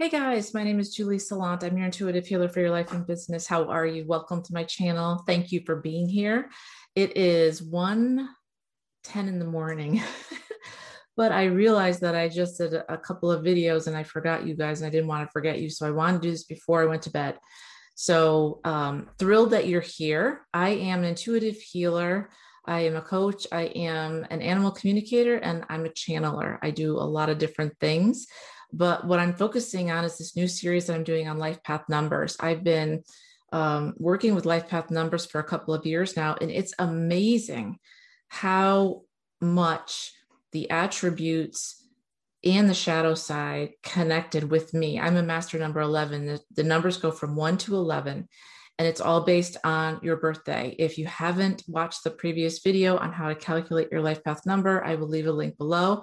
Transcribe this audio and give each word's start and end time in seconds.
Hey 0.00 0.08
guys, 0.08 0.54
my 0.54 0.64
name 0.64 0.80
is 0.80 0.94
Julie 0.94 1.18
Salant. 1.18 1.62
I'm 1.62 1.76
your 1.76 1.84
intuitive 1.84 2.26
healer 2.26 2.48
for 2.48 2.60
your 2.60 2.70
life 2.70 2.90
and 2.92 3.06
business. 3.06 3.46
How 3.46 3.68
are 3.68 3.84
you? 3.84 4.06
Welcome 4.06 4.42
to 4.44 4.54
my 4.54 4.64
channel. 4.64 5.22
Thank 5.26 5.52
you 5.52 5.60
for 5.66 5.76
being 5.76 6.08
here. 6.08 6.48
It 6.94 7.18
is 7.18 7.62
1 7.62 8.26
10 9.04 9.28
in 9.28 9.38
the 9.38 9.44
morning. 9.44 10.02
but 11.18 11.32
I 11.32 11.44
realized 11.44 12.00
that 12.00 12.14
I 12.14 12.30
just 12.30 12.56
did 12.56 12.72
a 12.72 12.96
couple 12.96 13.30
of 13.30 13.44
videos 13.44 13.88
and 13.88 13.94
I 13.94 14.02
forgot 14.02 14.46
you 14.46 14.54
guys 14.54 14.80
and 14.80 14.86
I 14.86 14.90
didn't 14.90 15.08
want 15.08 15.28
to 15.28 15.32
forget 15.32 15.60
you. 15.60 15.68
So 15.68 15.86
I 15.86 15.90
wanted 15.90 16.22
to 16.22 16.28
do 16.28 16.30
this 16.30 16.44
before 16.44 16.80
I 16.80 16.86
went 16.86 17.02
to 17.02 17.10
bed. 17.10 17.38
So 17.94 18.60
um, 18.64 19.10
thrilled 19.18 19.50
that 19.50 19.68
you're 19.68 19.82
here. 19.82 20.46
I 20.54 20.70
am 20.70 21.00
an 21.00 21.10
intuitive 21.10 21.56
healer. 21.56 22.30
I 22.64 22.80
am 22.86 22.96
a 22.96 23.02
coach. 23.02 23.46
I 23.52 23.64
am 23.64 24.26
an 24.30 24.40
animal 24.40 24.70
communicator 24.70 25.36
and 25.36 25.66
I'm 25.68 25.84
a 25.84 25.90
channeler. 25.90 26.58
I 26.62 26.70
do 26.70 26.96
a 26.96 27.04
lot 27.04 27.28
of 27.28 27.36
different 27.36 27.78
things. 27.80 28.28
But 28.72 29.06
what 29.06 29.18
I'm 29.18 29.34
focusing 29.34 29.90
on 29.90 30.04
is 30.04 30.18
this 30.18 30.36
new 30.36 30.48
series 30.48 30.86
that 30.86 30.94
I'm 30.94 31.04
doing 31.04 31.28
on 31.28 31.38
life 31.38 31.62
path 31.62 31.84
numbers. 31.88 32.36
I've 32.40 32.64
been 32.64 33.02
um, 33.52 33.94
working 33.98 34.34
with 34.34 34.46
life 34.46 34.68
path 34.68 34.90
numbers 34.90 35.26
for 35.26 35.40
a 35.40 35.44
couple 35.44 35.74
of 35.74 35.86
years 35.86 36.16
now, 36.16 36.36
and 36.40 36.50
it's 36.50 36.74
amazing 36.78 37.78
how 38.28 39.02
much 39.40 40.12
the 40.52 40.70
attributes 40.70 41.84
and 42.44 42.68
the 42.68 42.74
shadow 42.74 43.14
side 43.14 43.70
connected 43.82 44.50
with 44.50 44.72
me. 44.72 44.98
I'm 44.98 45.16
a 45.16 45.22
master 45.22 45.58
number 45.58 45.80
11. 45.80 46.26
The, 46.26 46.40
the 46.54 46.64
numbers 46.64 46.96
go 46.96 47.10
from 47.10 47.36
1 47.36 47.58
to 47.58 47.74
11 47.74 48.28
and 48.80 48.88
it's 48.88 49.02
all 49.02 49.20
based 49.20 49.58
on 49.62 50.00
your 50.02 50.16
birthday. 50.16 50.74
If 50.78 50.96
you 50.96 51.04
haven't 51.04 51.62
watched 51.68 52.02
the 52.02 52.10
previous 52.10 52.60
video 52.60 52.96
on 52.96 53.12
how 53.12 53.28
to 53.28 53.34
calculate 53.34 53.92
your 53.92 54.00
life 54.00 54.24
path 54.24 54.46
number, 54.46 54.82
I 54.82 54.94
will 54.94 55.08
leave 55.08 55.26
a 55.26 55.32
link 55.32 55.58
below. 55.58 56.02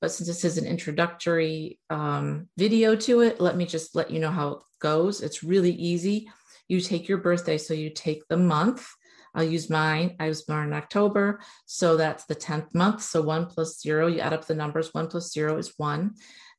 But 0.00 0.12
since 0.12 0.28
this 0.28 0.44
is 0.44 0.58
an 0.58 0.66
introductory 0.66 1.78
um, 1.90 2.48
video 2.56 2.96
to 2.96 3.20
it, 3.20 3.40
let 3.40 3.56
me 3.56 3.66
just 3.66 3.94
let 3.94 4.10
you 4.10 4.18
know 4.18 4.30
how 4.30 4.48
it 4.48 4.58
goes. 4.80 5.22
It's 5.22 5.42
really 5.42 5.72
easy. 5.72 6.28
You 6.68 6.80
take 6.80 7.08
your 7.08 7.18
birthday, 7.18 7.58
so 7.58 7.74
you 7.74 7.90
take 7.90 8.26
the 8.28 8.36
month. 8.36 8.86
I'll 9.34 9.44
use 9.44 9.70
mine. 9.70 10.16
I 10.18 10.28
was 10.28 10.42
born 10.42 10.68
in 10.68 10.72
October, 10.72 11.40
so 11.66 11.96
that's 11.96 12.24
the 12.24 12.34
10th 12.34 12.74
month. 12.74 13.02
So 13.02 13.20
one 13.22 13.46
plus 13.46 13.80
zero, 13.80 14.06
you 14.06 14.20
add 14.20 14.32
up 14.32 14.46
the 14.46 14.54
numbers. 14.54 14.92
One 14.92 15.08
plus 15.08 15.30
zero 15.30 15.58
is 15.58 15.74
one. 15.76 16.14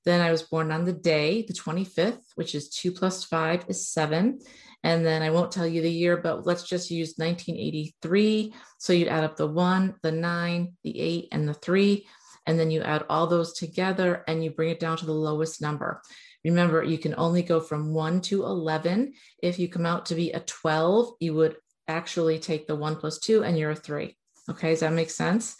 Then 0.05 0.21
I 0.21 0.31
was 0.31 0.43
born 0.43 0.71
on 0.71 0.85
the 0.85 0.93
day, 0.93 1.43
the 1.47 1.53
25th, 1.53 2.21
which 2.35 2.55
is 2.55 2.69
two 2.69 2.91
plus 2.91 3.23
five 3.25 3.65
is 3.67 3.89
seven. 3.89 4.39
And 4.83 5.05
then 5.05 5.21
I 5.21 5.31
won't 5.31 5.51
tell 5.51 5.67
you 5.67 5.81
the 5.81 5.91
year, 5.91 6.17
but 6.17 6.45
let's 6.45 6.63
just 6.63 6.91
use 6.91 7.15
1983. 7.17 8.53
So 8.77 8.93
you'd 8.93 9.07
add 9.07 9.23
up 9.23 9.35
the 9.35 9.47
one, 9.47 9.95
the 10.03 10.11
nine, 10.11 10.77
the 10.83 10.97
eight, 10.99 11.27
and 11.31 11.49
the 11.49 11.55
three 11.55 12.07
and 12.47 12.59
then 12.59 12.71
you 12.71 12.81
add 12.81 13.03
all 13.09 13.27
those 13.27 13.53
together 13.53 14.23
and 14.27 14.43
you 14.43 14.49
bring 14.49 14.69
it 14.69 14.79
down 14.79 14.97
to 14.97 15.05
the 15.05 15.11
lowest 15.11 15.61
number. 15.61 16.01
Remember, 16.43 16.81
you 16.81 16.97
can 16.97 17.13
only 17.17 17.43
go 17.43 17.59
from 17.59 17.93
1 17.93 18.21
to 18.21 18.43
11. 18.43 19.13
If 19.43 19.59
you 19.59 19.67
come 19.67 19.85
out 19.85 20.07
to 20.07 20.15
be 20.15 20.31
a 20.31 20.39
12, 20.39 21.15
you 21.19 21.33
would 21.35 21.57
actually 21.87 22.39
take 22.39 22.65
the 22.65 22.75
1 22.75 22.95
plus 22.95 23.19
2 23.19 23.43
and 23.43 23.57
you're 23.57 23.71
a 23.71 23.75
3. 23.75 24.17
Okay, 24.49 24.69
does 24.71 24.79
that 24.79 24.93
make 24.93 25.09
sense? 25.09 25.57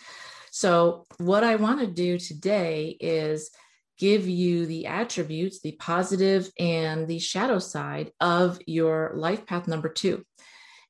So, 0.52 1.06
what 1.18 1.44
I 1.44 1.58
want 1.58 1.82
to 1.82 1.88
do 1.88 2.18
today 2.18 2.98
is 3.00 3.52
give 4.00 4.28
you 4.28 4.66
the 4.66 4.86
attributes, 4.86 5.60
the 5.60 5.74
positive 5.74 6.50
and 6.58 7.08
the 7.08 7.20
shadow 7.20 7.60
side 7.60 8.12
of 8.22 8.60
your 8.66 9.12
life 9.16 9.46
path 9.46 9.68
number 9.68 9.90
two. 9.90 10.24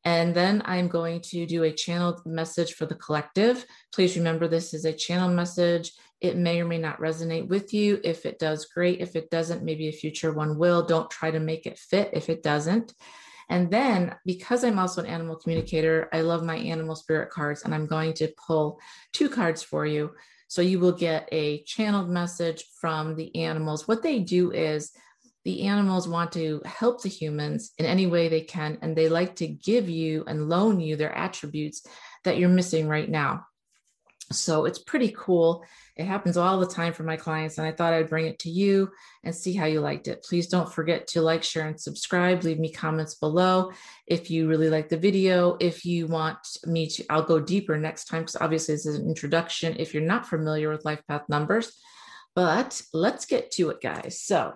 And 0.06 0.34
then 0.34 0.62
I'm 0.66 0.88
going 0.88 1.22
to 1.22 1.46
do 1.46 1.64
a 1.64 1.72
channeled 1.72 2.26
message 2.26 2.74
for 2.74 2.86
the 2.86 2.96
collective. 2.96 3.66
Please 3.94 4.16
remember 4.16 4.48
this 4.48 4.74
is 4.74 4.86
a 4.86 4.94
channel 4.94 5.30
message. 5.30 5.92
It 6.22 6.38
may 6.38 6.62
or 6.62 6.66
may 6.66 6.78
not 6.78 7.00
resonate 7.00 7.48
with 7.48 7.74
you. 7.74 8.00
If 8.04 8.26
it 8.26 8.40
does, 8.40 8.66
great. 8.66 9.02
If 9.02 9.16
it 9.16 9.30
doesn't, 9.30 9.64
maybe 9.64 9.88
a 9.88 9.92
future 9.92 10.32
one 10.32 10.58
will. 10.58 10.86
Don't 10.86 11.12
try 11.12 11.30
to 11.32 11.40
make 11.40 11.66
it 11.66 11.78
fit 11.78 12.12
if 12.14 12.30
it 12.30 12.42
doesn't. 12.42 12.94
And 13.50 13.72
then, 13.72 14.16
because 14.26 14.64
I'm 14.64 14.80
also 14.80 15.02
an 15.02 15.08
animal 15.08 15.38
communicator, 15.38 16.10
I 16.12 16.22
love 16.22 16.44
my 16.44 16.58
animal 16.58 16.96
spirit 16.96 17.30
cards, 17.30 17.64
and 17.64 17.74
I'm 17.74 17.86
going 17.86 18.14
to 18.16 18.34
pull 18.46 18.80
two 19.14 19.30
cards 19.30 19.64
for 19.64 19.86
you. 19.86 20.12
So 20.50 20.62
you 20.62 20.80
will 20.80 20.92
get 20.92 21.30
a 21.32 21.64
channeled 21.64 22.10
message 22.10 22.66
from 22.80 23.16
the 23.16 23.36
animals. 23.36 23.88
What 23.88 24.04
they 24.04 24.20
do 24.20 24.52
is 24.52 24.92
the 25.48 25.64
animals 25.64 26.10
want 26.10 26.34
to 26.34 26.62
help 26.66 27.02
the 27.02 27.08
humans 27.08 27.72
in 27.78 27.86
any 27.86 28.06
way 28.06 28.28
they 28.28 28.42
can, 28.42 28.78
and 28.82 28.94
they 28.94 29.08
like 29.08 29.38
to 29.38 29.48
give 29.48 29.88
you 29.88 30.26
and 30.28 30.50
loan 30.50 30.82
you 30.82 30.98
their 30.98 31.16
attributes 31.16 31.86
that 32.26 32.38
you're 32.38 32.50
missing 32.50 32.90
right 32.90 33.10
now. 33.10 33.46
So 34.34 34.66
it's 34.66 34.80
pretty 34.80 35.16
cool. 35.18 35.64
It 35.96 36.04
happens 36.04 36.36
all 36.36 36.60
the 36.60 36.68
time 36.68 36.92
for 36.92 37.04
my 37.04 37.16
clients, 37.16 37.58
and 37.58 37.66
I 37.66 37.72
thought 37.72 37.94
I'd 37.94 38.10
bring 38.10 38.26
it 38.28 38.40
to 38.40 38.50
you 38.50 38.92
and 39.24 39.34
see 39.34 39.54
how 39.54 39.68
you 39.68 39.80
liked 39.80 40.10
it. 40.10 40.22
Please 40.22 40.48
don't 40.48 40.70
forget 40.70 41.08
to 41.12 41.22
like, 41.22 41.44
share, 41.44 41.66
and 41.66 41.80
subscribe. 41.80 42.44
Leave 42.44 42.60
me 42.60 42.70
comments 42.70 43.16
below 43.16 43.72
if 44.06 44.30
you 44.30 44.50
really 44.50 44.70
like 44.70 44.90
the 44.90 44.98
video. 44.98 45.56
If 45.62 45.86
you 45.86 46.08
want 46.08 46.40
me 46.66 46.90
to, 46.90 47.06
I'll 47.10 47.24
go 47.24 47.40
deeper 47.40 47.78
next 47.78 48.10
time 48.10 48.24
because 48.24 48.36
obviously 48.36 48.76
this 48.76 48.86
is 48.86 48.98
an 48.98 49.08
introduction 49.08 49.78
if 49.80 49.94
you're 49.94 50.04
not 50.04 50.28
familiar 50.28 50.70
with 50.70 50.84
life 50.84 51.04
path 51.08 51.24
numbers. 51.30 51.72
But 52.36 52.82
let's 52.92 53.26
get 53.26 53.52
to 53.52 53.70
it, 53.70 53.80
guys. 53.80 54.20
So 54.22 54.56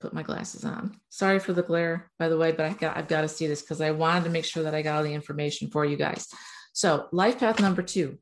put 0.00 0.12
my 0.12 0.22
glasses 0.22 0.64
on. 0.64 0.98
Sorry 1.08 1.38
for 1.38 1.52
the 1.52 1.62
glare, 1.62 2.10
by 2.18 2.28
the 2.28 2.36
way, 2.36 2.52
but 2.52 2.66
I 2.66 2.72
got, 2.74 2.96
I've 2.96 3.08
got 3.08 3.22
to 3.22 3.28
see 3.28 3.46
this 3.46 3.62
because 3.62 3.80
I 3.80 3.90
wanted 3.90 4.24
to 4.24 4.30
make 4.30 4.44
sure 4.44 4.62
that 4.64 4.74
I 4.74 4.82
got 4.82 4.96
all 4.96 5.02
the 5.02 5.14
information 5.14 5.70
for 5.70 5.84
you 5.84 5.96
guys. 5.96 6.28
So, 6.72 7.08
life 7.12 7.38
path 7.38 7.60
number 7.60 7.82
two. 7.82 8.18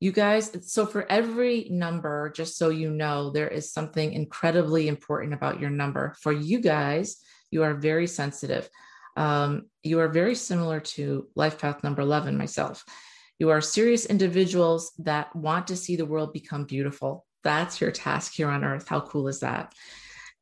You 0.00 0.12
guys, 0.12 0.72
so 0.72 0.86
for 0.86 1.10
every 1.10 1.66
number, 1.70 2.30
just 2.30 2.56
so 2.56 2.68
you 2.68 2.90
know, 2.90 3.30
there 3.30 3.48
is 3.48 3.72
something 3.72 4.12
incredibly 4.12 4.86
important 4.86 5.34
about 5.34 5.58
your 5.58 5.70
number. 5.70 6.14
For 6.20 6.30
you 6.30 6.60
guys, 6.60 7.16
you 7.50 7.64
are 7.64 7.74
very 7.74 8.06
sensitive. 8.06 8.68
Um, 9.16 9.66
you 9.82 9.98
are 9.98 10.08
very 10.08 10.36
similar 10.36 10.78
to 10.78 11.26
life 11.34 11.58
path 11.58 11.82
number 11.82 12.02
11, 12.02 12.38
myself. 12.38 12.84
You 13.40 13.50
are 13.50 13.60
serious 13.60 14.06
individuals 14.06 14.92
that 14.98 15.34
want 15.34 15.66
to 15.68 15.76
see 15.76 15.96
the 15.96 16.06
world 16.06 16.32
become 16.32 16.64
beautiful. 16.64 17.26
That's 17.42 17.80
your 17.80 17.90
task 17.90 18.34
here 18.34 18.48
on 18.48 18.64
earth. 18.64 18.86
How 18.86 19.00
cool 19.00 19.26
is 19.26 19.40
that? 19.40 19.74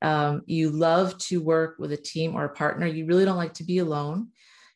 Um, 0.02 0.42
you 0.46 0.70
love 0.70 1.16
to 1.18 1.40
work 1.40 1.76
with 1.78 1.92
a 1.92 1.96
team 1.96 2.34
or 2.34 2.44
a 2.44 2.54
partner. 2.54 2.86
You 2.86 3.06
really 3.06 3.24
don't 3.24 3.36
like 3.36 3.54
to 3.54 3.64
be 3.64 3.78
alone. 3.78 4.28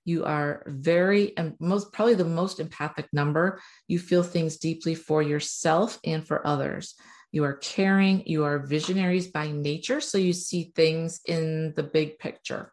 You 0.04 0.24
are 0.24 0.64
very, 0.66 1.36
and 1.36 1.54
most 1.60 1.92
probably 1.92 2.14
the 2.14 2.24
most 2.24 2.58
empathic 2.58 3.08
number. 3.12 3.60
You 3.86 3.98
feel 3.98 4.22
things 4.22 4.56
deeply 4.56 4.94
for 4.94 5.22
yourself 5.22 5.98
and 6.04 6.26
for 6.26 6.46
others. 6.46 6.94
You 7.32 7.44
are 7.44 7.54
caring. 7.54 8.26
You 8.26 8.44
are 8.44 8.58
visionaries 8.58 9.28
by 9.28 9.52
nature. 9.52 10.00
So 10.00 10.18
you 10.18 10.32
see 10.32 10.72
things 10.74 11.20
in 11.26 11.74
the 11.76 11.82
big 11.82 12.18
picture. 12.18 12.72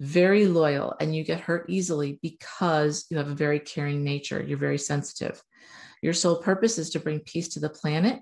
Very 0.00 0.46
loyal, 0.46 0.94
and 1.00 1.14
you 1.14 1.22
get 1.22 1.40
hurt 1.40 1.66
easily 1.68 2.18
because 2.20 3.06
you 3.08 3.16
have 3.16 3.30
a 3.30 3.34
very 3.34 3.60
caring 3.60 4.02
nature. 4.02 4.42
You're 4.42 4.58
very 4.58 4.78
sensitive. 4.78 5.40
Your 6.02 6.12
sole 6.12 6.42
purpose 6.42 6.76
is 6.76 6.90
to 6.90 7.00
bring 7.00 7.20
peace 7.20 7.48
to 7.50 7.60
the 7.60 7.70
planet 7.70 8.20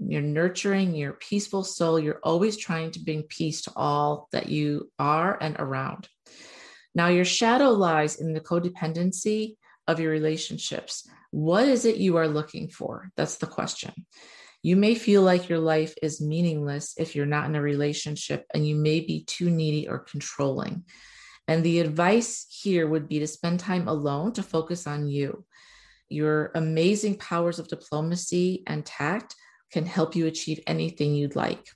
you're 0.00 0.22
nurturing 0.22 0.94
your 0.94 1.12
peaceful 1.12 1.64
soul. 1.64 1.98
You're 1.98 2.20
always 2.22 2.56
trying 2.56 2.90
to 2.92 3.00
bring 3.00 3.22
peace 3.22 3.62
to 3.62 3.72
all 3.76 4.28
that 4.32 4.48
you 4.48 4.90
are 4.98 5.38
and 5.40 5.56
around. 5.58 6.08
Now, 6.94 7.08
your 7.08 7.24
shadow 7.24 7.70
lies 7.70 8.16
in 8.16 8.32
the 8.32 8.40
codependency 8.40 9.56
of 9.86 10.00
your 10.00 10.10
relationships. 10.10 11.08
What 11.30 11.66
is 11.66 11.84
it 11.84 11.96
you 11.96 12.16
are 12.16 12.28
looking 12.28 12.68
for? 12.68 13.10
That's 13.16 13.36
the 13.36 13.46
question. 13.46 13.92
You 14.62 14.76
may 14.76 14.94
feel 14.94 15.22
like 15.22 15.48
your 15.48 15.58
life 15.58 15.94
is 16.02 16.22
meaningless 16.22 16.94
if 16.96 17.14
you're 17.14 17.26
not 17.26 17.48
in 17.48 17.54
a 17.54 17.60
relationship 17.60 18.46
and 18.54 18.66
you 18.66 18.76
may 18.76 19.00
be 19.00 19.24
too 19.24 19.50
needy 19.50 19.88
or 19.88 19.98
controlling. 19.98 20.84
And 21.46 21.62
the 21.62 21.80
advice 21.80 22.46
here 22.48 22.88
would 22.88 23.08
be 23.08 23.18
to 23.18 23.26
spend 23.26 23.60
time 23.60 23.88
alone 23.88 24.32
to 24.34 24.42
focus 24.42 24.86
on 24.86 25.06
you. 25.06 25.44
Your 26.08 26.50
amazing 26.54 27.18
powers 27.18 27.58
of 27.58 27.68
diplomacy 27.68 28.62
and 28.66 28.86
tact 28.86 29.34
can 29.72 29.86
help 29.86 30.14
you 30.14 30.26
achieve 30.26 30.60
anything 30.66 31.14
you'd 31.14 31.36
like. 31.36 31.68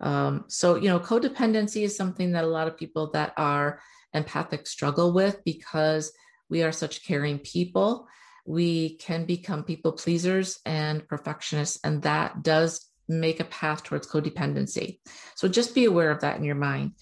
Um, 0.00 0.44
so, 0.48 0.76
you 0.76 0.88
know, 0.88 0.98
codependency 0.98 1.82
is 1.82 1.96
something 1.96 2.32
that 2.32 2.44
a 2.44 2.48
lot 2.48 2.68
of 2.68 2.76
people 2.76 3.10
that 3.12 3.32
are 3.36 3.80
empathic 4.14 4.66
struggle 4.66 5.12
with 5.12 5.42
because 5.44 6.12
we 6.48 6.62
are 6.62 6.72
such 6.72 7.04
caring 7.06 7.38
people. 7.38 8.08
We 8.46 8.96
can 8.96 9.26
become 9.26 9.64
people 9.64 9.92
pleasers 9.92 10.58
and 10.64 11.06
perfectionists, 11.06 11.78
and 11.84 12.02
that 12.02 12.42
does 12.42 12.86
make 13.08 13.40
a 13.40 13.44
path 13.44 13.82
towards 13.82 14.08
codependency. 14.08 14.98
So 15.36 15.48
just 15.48 15.74
be 15.74 15.84
aware 15.84 16.10
of 16.10 16.20
that 16.20 16.36
in 16.36 16.44
your 16.44 16.54
mind. 16.54 16.92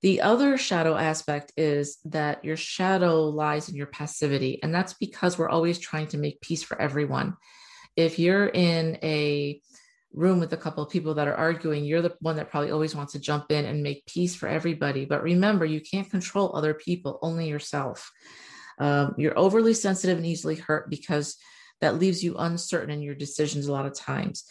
The 0.00 0.20
other 0.20 0.56
shadow 0.56 0.96
aspect 0.96 1.52
is 1.56 1.98
that 2.04 2.44
your 2.44 2.56
shadow 2.56 3.24
lies 3.24 3.68
in 3.68 3.74
your 3.74 3.86
passivity, 3.88 4.60
and 4.62 4.74
that's 4.74 4.94
because 4.94 5.36
we're 5.36 5.48
always 5.48 5.78
trying 5.78 6.06
to 6.08 6.18
make 6.18 6.40
peace 6.40 6.62
for 6.62 6.80
everyone. 6.80 7.36
If 7.98 8.16
you're 8.20 8.46
in 8.46 8.96
a 9.02 9.60
room 10.12 10.38
with 10.38 10.52
a 10.52 10.56
couple 10.56 10.84
of 10.84 10.90
people 10.90 11.14
that 11.14 11.26
are 11.26 11.34
arguing, 11.34 11.84
you're 11.84 12.00
the 12.00 12.16
one 12.20 12.36
that 12.36 12.48
probably 12.48 12.70
always 12.70 12.94
wants 12.94 13.14
to 13.14 13.18
jump 13.18 13.50
in 13.50 13.64
and 13.64 13.82
make 13.82 14.06
peace 14.06 14.36
for 14.36 14.48
everybody. 14.48 15.04
But 15.04 15.24
remember, 15.24 15.64
you 15.64 15.80
can't 15.80 16.08
control 16.08 16.54
other 16.54 16.74
people, 16.74 17.18
only 17.22 17.48
yourself. 17.48 18.12
Um, 18.78 19.16
you're 19.18 19.36
overly 19.36 19.74
sensitive 19.74 20.16
and 20.16 20.26
easily 20.26 20.54
hurt 20.54 20.88
because 20.88 21.36
that 21.80 21.98
leaves 21.98 22.22
you 22.22 22.36
uncertain 22.38 22.90
in 22.90 23.02
your 23.02 23.16
decisions 23.16 23.66
a 23.66 23.72
lot 23.72 23.86
of 23.86 23.94
times. 23.94 24.44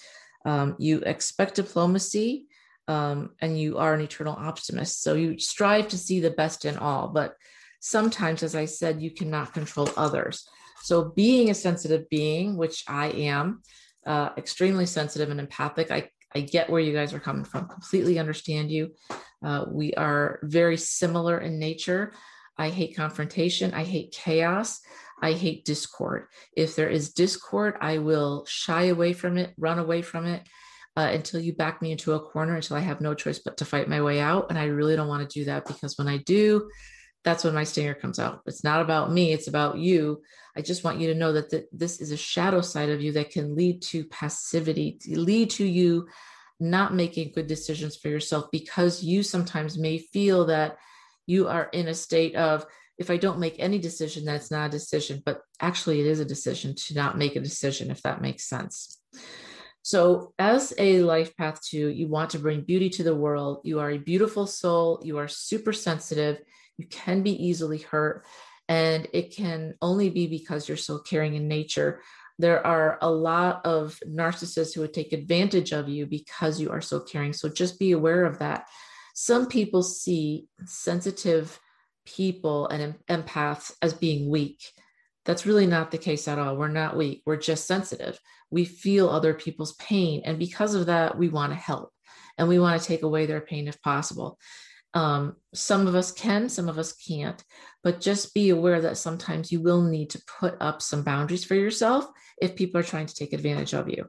Um, 0.44 0.76
you 0.78 1.00
expect 1.00 1.56
diplomacy, 1.56 2.48
um, 2.90 3.30
and 3.40 3.58
you 3.58 3.78
are 3.78 3.94
an 3.94 4.02
eternal 4.02 4.36
optimist. 4.38 5.02
So 5.02 5.14
you 5.14 5.40
strive 5.40 5.88
to 5.88 5.98
see 5.98 6.20
the 6.20 6.32
best 6.32 6.66
in 6.66 6.78
all, 6.78 7.08
but 7.08 7.36
sometimes, 7.80 8.44
as 8.44 8.56
I 8.56 8.66
said, 8.66 9.02
you 9.02 9.12
cannot 9.12 9.54
control 9.54 9.90
others. 9.96 10.46
So 10.84 11.12
being 11.16 11.50
a 11.50 11.54
sensitive 11.54 12.10
being, 12.10 12.58
which 12.58 12.84
I 12.88 13.08
am, 13.10 13.62
uh, 14.06 14.30
extremely 14.38 14.86
sensitive 14.86 15.30
and 15.30 15.40
empathic, 15.40 15.92
I 15.92 16.10
I 16.36 16.42
get 16.42 16.70
where 16.70 16.82
you 16.82 16.94
guys 16.94 17.14
are 17.14 17.20
coming 17.20 17.46
from. 17.46 17.68
Completely 17.68 18.20
understand 18.20 18.70
you. 18.70 18.92
Uh, 19.44 19.66
we 19.70 19.94
are 19.94 20.40
very 20.44 20.78
similar 20.78 21.40
in 21.40 21.58
nature. 21.58 22.14
I 22.58 22.70
hate 22.70 22.96
confrontation. 22.96 23.74
I 23.74 23.84
hate 23.84 24.12
chaos. 24.12 24.82
I 25.22 25.34
hate 25.34 25.66
discord. 25.66 26.28
If 26.56 26.76
there 26.76 26.90
is 26.90 27.14
discord, 27.14 27.76
I 27.82 28.00
will 28.00 28.46
shy 28.46 28.86
away 28.86 29.14
from 29.14 29.38
it, 29.38 29.54
run 29.58 29.80
away 29.80 30.02
from 30.02 30.26
it 30.26 30.48
uh, 30.96 31.10
until 31.12 31.40
you 31.40 31.54
back 31.54 31.82
me 31.82 31.92
into 31.92 32.14
a 32.14 32.20
corner 32.20 32.56
until 32.56 32.78
I 32.78 32.82
have 32.82 33.02
no 33.02 33.14
choice 33.14 33.40
but 33.40 33.58
to 33.58 33.66
fight 33.66 33.90
my 33.90 34.02
way 34.02 34.20
out. 34.20 34.48
And 34.50 34.60
I 34.60 34.66
really 34.66 34.96
don't 34.96 35.08
want 35.08 35.28
to 35.28 35.40
do 35.40 35.46
that 35.46 35.66
because 35.66 35.98
when 35.98 36.08
I 36.08 36.18
do, 36.18 36.70
that's 37.28 37.44
when 37.44 37.54
my 37.54 37.66
stinger 37.66 37.94
comes 37.94 38.20
out. 38.20 38.42
It's 38.46 38.64
not 38.64 38.82
about 38.82 39.12
me, 39.12 39.34
it's 39.34 39.50
about 39.50 39.78
you. 39.78 40.22
I 40.56 40.62
just 40.62 40.86
want 40.86 41.02
you 41.02 41.08
to 41.10 41.20
know 41.20 41.34
that 41.34 41.68
this 41.74 42.00
is 42.00 42.12
a 42.12 42.18
shadow 42.18 42.62
side 42.62 42.88
of 42.88 43.02
you 43.02 43.12
that 43.12 43.32
can 43.32 43.54
lead 43.54 43.82
to 43.82 44.06
passivity, 44.06 44.98
lead 45.10 45.50
to 45.50 45.66
you 45.66 46.08
not 46.62 46.94
making 46.94 47.34
good 47.36 47.48
decisions 47.48 47.98
for 47.98 48.08
yourself 48.08 48.46
because 48.50 49.04
you 49.04 49.24
sometimes 49.24 49.78
may 49.78 49.98
feel 49.98 50.46
that 50.46 50.78
you 51.26 51.50
are 51.50 51.66
in 51.74 51.90
a 51.90 51.94
state 51.94 52.34
of 52.38 52.66
if 52.98 53.12
I 53.12 53.18
don't 53.18 53.40
make 53.40 53.58
any 53.60 53.78
decision, 53.78 54.24
that's 54.24 54.50
not 54.50 54.68
a 54.68 54.72
decision. 54.72 55.22
But 55.26 55.42
actually, 55.60 56.00
it 56.00 56.08
is 56.08 56.22
a 56.22 56.26
decision 56.26 56.76
to 56.76 56.94
not 56.94 57.18
make 57.18 57.36
a 57.36 57.42
decision, 57.42 57.92
if 57.92 58.02
that 58.04 58.22
makes 58.22 58.48
sense. 58.48 59.02
So, 59.82 60.34
as 60.40 60.74
a 60.78 61.02
life 61.02 61.36
path 61.36 61.60
two, 61.62 61.90
you 61.90 62.08
want 62.08 62.30
to 62.30 62.40
bring 62.40 62.62
beauty 62.62 62.90
to 62.92 63.04
the 63.04 63.16
world. 63.16 63.60
You 63.66 63.82
are 63.82 63.92
a 63.92 63.98
beautiful 63.98 64.48
soul. 64.48 65.02
You 65.04 65.18
are 65.18 65.28
super 65.28 65.74
sensitive. 65.74 66.40
You 66.78 66.88
can 66.88 67.24
be 67.24 67.32
easily 67.46 67.80
hurt. 67.80 68.26
And 68.70 69.08
it 69.14 69.36
can 69.36 69.76
only 69.82 70.10
be 70.10 70.28
because 70.28 70.68
you're 70.68 70.78
so 70.78 71.00
caring 71.00 71.36
in 71.36 71.48
nature. 71.48 72.02
There 72.40 72.66
are 72.66 72.98
a 73.02 73.10
lot 73.10 73.66
of 73.66 74.00
narcissists 74.06 74.76
who 74.76 74.82
would 74.82 74.94
take 74.94 75.14
advantage 75.14 75.72
of 75.72 75.90
you 75.90 76.06
because 76.06 76.60
you 76.60 76.70
are 76.70 76.82
so 76.82 77.00
caring. 77.00 77.34
So, 77.34 77.50
just 77.50 77.80
be 77.80 77.94
aware 77.94 78.26
of 78.26 78.40
that. 78.40 78.68
Some 79.16 79.48
people 79.48 79.82
see 79.82 80.48
sensitive 80.66 81.60
people 82.06 82.68
and 82.68 82.96
empaths 83.10 83.74
as 83.82 83.94
being 83.94 84.30
weak. 84.30 84.62
That's 85.26 85.46
really 85.46 85.66
not 85.66 85.92
the 85.92 85.98
case 85.98 86.28
at 86.28 86.40
all. 86.40 86.56
We're 86.56 86.68
not 86.68 86.96
weak, 86.96 87.24
we're 87.26 87.38
just 87.38 87.68
sensitive. 87.68 88.20
We 88.50 88.64
feel 88.64 89.10
other 89.10 89.34
people's 89.34 89.74
pain. 89.74 90.22
And 90.24 90.40
because 90.40 90.74
of 90.74 90.86
that, 90.86 91.18
we 91.18 91.30
want 91.30 91.52
to 91.52 91.58
help 91.58 91.92
and 92.38 92.48
we 92.48 92.60
want 92.60 92.82
to 92.82 92.88
take 92.88 93.04
away 93.04 93.26
their 93.26 93.42
pain 93.42 93.68
if 93.68 93.82
possible. 93.82 94.40
Um, 94.98 95.36
some 95.54 95.86
of 95.86 95.94
us 95.94 96.12
can, 96.12 96.50
some 96.50 96.68
of 96.68 96.80
us 96.80 96.94
can't, 96.94 97.44
but 97.84 98.02
just 98.02 98.34
be 98.34 98.50
aware 98.50 98.82
that 98.82 98.98
sometimes 98.98 99.52
you 99.52 99.62
will 99.62 99.84
need 99.84 100.10
to 100.10 100.24
put 100.40 100.58
up 100.60 100.82
some 100.82 101.04
boundaries 101.04 101.46
for 101.46 101.54
yourself 101.54 102.08
if 102.42 102.56
people 102.56 102.82
are 102.82 102.84
trying 102.84 103.06
to 103.06 103.14
take 103.14 103.32
advantage 103.32 103.76
of 103.76 103.90
you. 103.90 104.08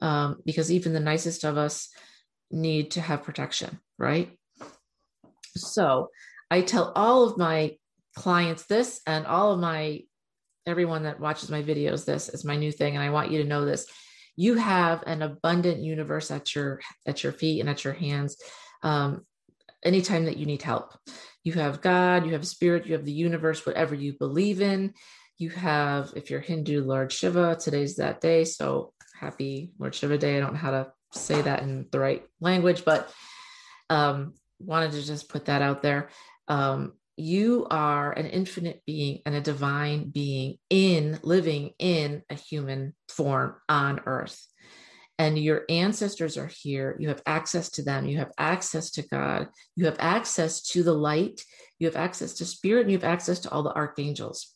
Um, 0.00 0.38
because 0.46 0.72
even 0.72 0.94
the 0.94 0.98
nicest 1.00 1.44
of 1.44 1.58
us 1.58 1.90
need 2.50 2.92
to 2.92 3.02
have 3.02 3.22
protection, 3.22 3.80
right? 3.98 4.30
So, 5.56 6.08
I 6.50 6.62
tell 6.62 6.90
all 6.96 7.24
of 7.24 7.36
my 7.36 7.76
clients 8.16 8.64
this 8.64 9.02
and 9.06 9.26
all 9.26 9.52
of 9.52 9.60
my 9.60 10.04
everyone 10.66 11.02
that 11.02 11.20
watches 11.20 11.50
my 11.50 11.62
videos 11.62 12.04
this 12.04 12.28
is 12.28 12.44
my 12.44 12.56
new 12.56 12.72
thing 12.72 12.94
and 12.94 13.04
I 13.04 13.10
want 13.10 13.30
you 13.30 13.42
to 13.42 13.48
know 13.48 13.66
this. 13.66 13.84
You 14.36 14.54
have 14.54 15.04
an 15.06 15.20
abundant 15.20 15.82
universe 15.82 16.30
at 16.30 16.54
your 16.54 16.80
at 17.06 17.22
your 17.22 17.32
feet 17.32 17.60
and 17.60 17.68
at 17.68 17.84
your 17.84 17.92
hands 17.92 18.38
um, 18.82 19.26
anytime 19.84 20.24
that 20.26 20.36
you 20.36 20.46
need 20.46 20.62
help. 20.62 20.92
You 21.44 21.54
have 21.54 21.80
God, 21.80 22.26
you 22.26 22.32
have 22.32 22.46
spirit, 22.46 22.86
you 22.86 22.92
have 22.94 23.04
the 23.04 23.12
universe, 23.12 23.64
whatever 23.64 23.94
you 23.94 24.14
believe 24.18 24.60
in. 24.60 24.94
You 25.38 25.50
have, 25.50 26.12
if 26.16 26.30
you're 26.30 26.40
Hindu, 26.40 26.84
Lord 26.84 27.10
Shiva, 27.12 27.56
today's 27.58 27.96
that 27.96 28.20
day. 28.20 28.44
So 28.44 28.92
happy 29.18 29.72
Lord 29.78 29.94
Shiva 29.94 30.18
Day. 30.18 30.36
I 30.36 30.40
don't 30.40 30.52
know 30.52 30.58
how 30.58 30.70
to 30.70 30.92
say 31.12 31.40
that 31.40 31.62
in 31.62 31.86
the 31.90 31.98
right 31.98 32.24
language, 32.40 32.84
but 32.84 33.10
um, 33.88 34.34
wanted 34.58 34.92
to 34.92 35.02
just 35.02 35.28
put 35.28 35.46
that 35.46 35.62
out 35.62 35.82
there 35.82 36.10
um, 36.50 36.94
you 37.16 37.66
are 37.70 38.12
an 38.12 38.26
infinite 38.26 38.82
being 38.86 39.20
and 39.24 39.34
a 39.34 39.40
divine 39.40 40.10
being 40.10 40.56
in 40.68 41.18
living 41.22 41.70
in 41.78 42.22
a 42.28 42.34
human 42.34 42.94
form 43.08 43.54
on 43.68 44.00
earth 44.06 44.46
and 45.20 45.38
your 45.38 45.64
ancestors 45.68 46.38
are 46.38 46.46
here 46.46 46.96
you 46.98 47.08
have 47.08 47.22
access 47.26 47.68
to 47.68 47.82
them 47.82 48.06
you 48.06 48.16
have 48.16 48.32
access 48.38 48.90
to 48.90 49.02
god 49.02 49.48
you 49.76 49.84
have 49.84 49.96
access 49.98 50.62
to 50.62 50.82
the 50.82 50.94
light 50.94 51.44
you 51.78 51.86
have 51.86 51.96
access 51.96 52.32
to 52.32 52.46
spirit 52.46 52.82
and 52.82 52.90
you 52.90 52.96
have 52.96 53.12
access 53.12 53.38
to 53.38 53.50
all 53.50 53.62
the 53.62 53.74
archangels 53.74 54.54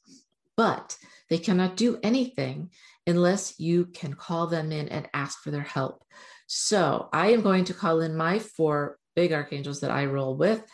but 0.57 0.97
they 1.29 1.37
cannot 1.37 1.77
do 1.77 1.99
anything 2.03 2.71
unless 3.07 3.61
you 3.61 3.85
can 3.85 4.15
call 4.15 4.47
them 4.47 4.73
in 4.73 4.89
and 4.89 5.07
ask 5.13 5.43
for 5.43 5.51
their 5.51 5.61
help 5.61 6.03
so 6.47 7.11
i 7.13 7.31
am 7.33 7.43
going 7.43 7.65
to 7.65 7.75
call 7.75 8.01
in 8.01 8.17
my 8.17 8.39
four 8.39 8.97
big 9.15 9.33
archangels 9.33 9.81
that 9.81 9.91
i 9.91 10.07
roll 10.07 10.35
with 10.35 10.65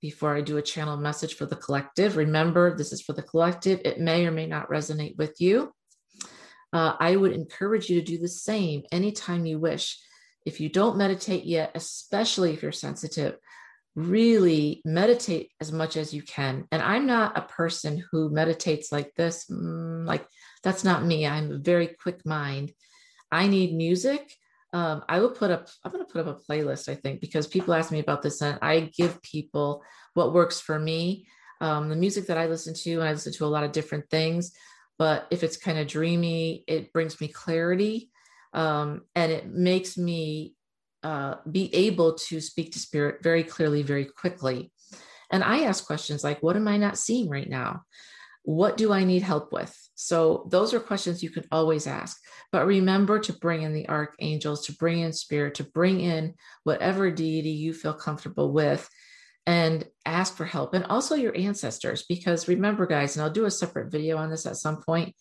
before 0.00 0.34
I 0.34 0.40
do 0.40 0.56
a 0.56 0.62
channel 0.62 0.96
message 0.96 1.34
for 1.34 1.44
the 1.44 1.56
collective. 1.56 2.16
Remember, 2.16 2.74
this 2.74 2.90
is 2.90 3.02
for 3.02 3.12
the 3.12 3.22
collective. 3.22 3.82
It 3.84 4.00
may 4.00 4.26
or 4.26 4.30
may 4.30 4.46
not 4.46 4.70
resonate 4.70 5.18
with 5.18 5.38
you. 5.42 5.74
Uh, 6.72 6.94
I 6.98 7.16
would 7.16 7.32
encourage 7.32 7.88
you 7.88 8.00
to 8.00 8.06
do 8.06 8.18
the 8.18 8.28
same 8.28 8.82
anytime 8.92 9.46
you 9.46 9.58
wish. 9.58 9.98
If 10.46 10.60
you 10.60 10.68
don't 10.68 10.96
meditate 10.96 11.44
yet, 11.44 11.72
especially 11.74 12.52
if 12.52 12.62
you're 12.62 12.72
sensitive, 12.72 13.36
really 13.94 14.80
meditate 14.84 15.50
as 15.60 15.72
much 15.72 15.96
as 15.96 16.14
you 16.14 16.22
can. 16.22 16.66
And 16.70 16.80
I'm 16.80 17.06
not 17.06 17.36
a 17.36 17.42
person 17.42 18.04
who 18.10 18.30
meditates 18.30 18.92
like 18.92 19.14
this, 19.16 19.46
mm, 19.50 20.06
like 20.06 20.26
that's 20.62 20.84
not 20.84 21.04
me. 21.04 21.26
I'm 21.26 21.52
a 21.52 21.58
very 21.58 21.88
quick 21.88 22.24
mind. 22.24 22.72
I 23.32 23.48
need 23.48 23.74
music 23.74 24.32
um, 24.72 25.02
I 25.08 25.20
will 25.20 25.30
put 25.30 25.50
up, 25.50 25.68
I'm 25.84 25.90
going 25.90 26.04
to 26.04 26.12
put 26.12 26.26
up 26.26 26.38
a 26.38 26.52
playlist, 26.52 26.88
I 26.88 26.94
think, 26.94 27.20
because 27.20 27.46
people 27.46 27.74
ask 27.74 27.90
me 27.90 27.98
about 27.98 28.22
this 28.22 28.40
and 28.40 28.58
I 28.62 28.90
give 28.96 29.20
people 29.22 29.82
what 30.14 30.32
works 30.32 30.60
for 30.60 30.78
me. 30.78 31.26
Um, 31.60 31.88
the 31.88 31.96
music 31.96 32.26
that 32.26 32.38
I 32.38 32.46
listen 32.46 32.74
to, 32.74 32.92
and 32.92 33.08
I 33.08 33.12
listen 33.12 33.32
to 33.34 33.44
a 33.44 33.46
lot 33.46 33.64
of 33.64 33.72
different 33.72 34.08
things, 34.10 34.52
but 35.00 35.26
if 35.30 35.42
it's 35.42 35.56
kind 35.56 35.78
of 35.78 35.86
dreamy, 35.86 36.62
it 36.68 36.92
brings 36.92 37.18
me 37.22 37.26
clarity 37.26 38.10
um, 38.52 39.00
and 39.14 39.32
it 39.32 39.48
makes 39.48 39.96
me 39.96 40.54
uh, 41.02 41.36
be 41.50 41.74
able 41.74 42.16
to 42.16 42.38
speak 42.38 42.72
to 42.72 42.78
spirit 42.78 43.22
very 43.22 43.42
clearly, 43.42 43.80
very 43.80 44.04
quickly. 44.04 44.70
And 45.30 45.42
I 45.42 45.60
ask 45.60 45.86
questions 45.86 46.22
like, 46.22 46.42
what 46.42 46.54
am 46.54 46.68
I 46.68 46.76
not 46.76 46.98
seeing 46.98 47.30
right 47.30 47.48
now? 47.48 47.80
What 48.42 48.76
do 48.76 48.92
I 48.92 49.04
need 49.04 49.22
help 49.22 49.54
with? 49.54 49.74
So, 49.94 50.46
those 50.50 50.74
are 50.74 50.80
questions 50.80 51.22
you 51.22 51.30
can 51.30 51.44
always 51.50 51.86
ask. 51.86 52.18
But 52.52 52.66
remember 52.66 53.20
to 53.20 53.32
bring 53.32 53.62
in 53.62 53.72
the 53.72 53.88
archangels, 53.88 54.66
to 54.66 54.74
bring 54.74 54.98
in 54.98 55.14
spirit, 55.14 55.54
to 55.54 55.64
bring 55.64 56.00
in 56.00 56.34
whatever 56.64 57.10
deity 57.10 57.52
you 57.52 57.72
feel 57.72 57.94
comfortable 57.94 58.52
with 58.52 58.86
and 59.46 59.86
ask 60.04 60.36
for 60.36 60.44
help. 60.44 60.74
And 60.74 60.84
also 60.84 61.14
your 61.14 61.36
ancestors, 61.36 62.04
because 62.08 62.48
remember, 62.48 62.86
guys, 62.86 63.16
and 63.16 63.24
I'll 63.24 63.30
do 63.30 63.46
a 63.46 63.50
separate 63.50 63.90
video 63.90 64.16
on 64.16 64.30
this 64.30 64.46
at 64.46 64.56
some 64.56 64.82
point. 64.82 65.14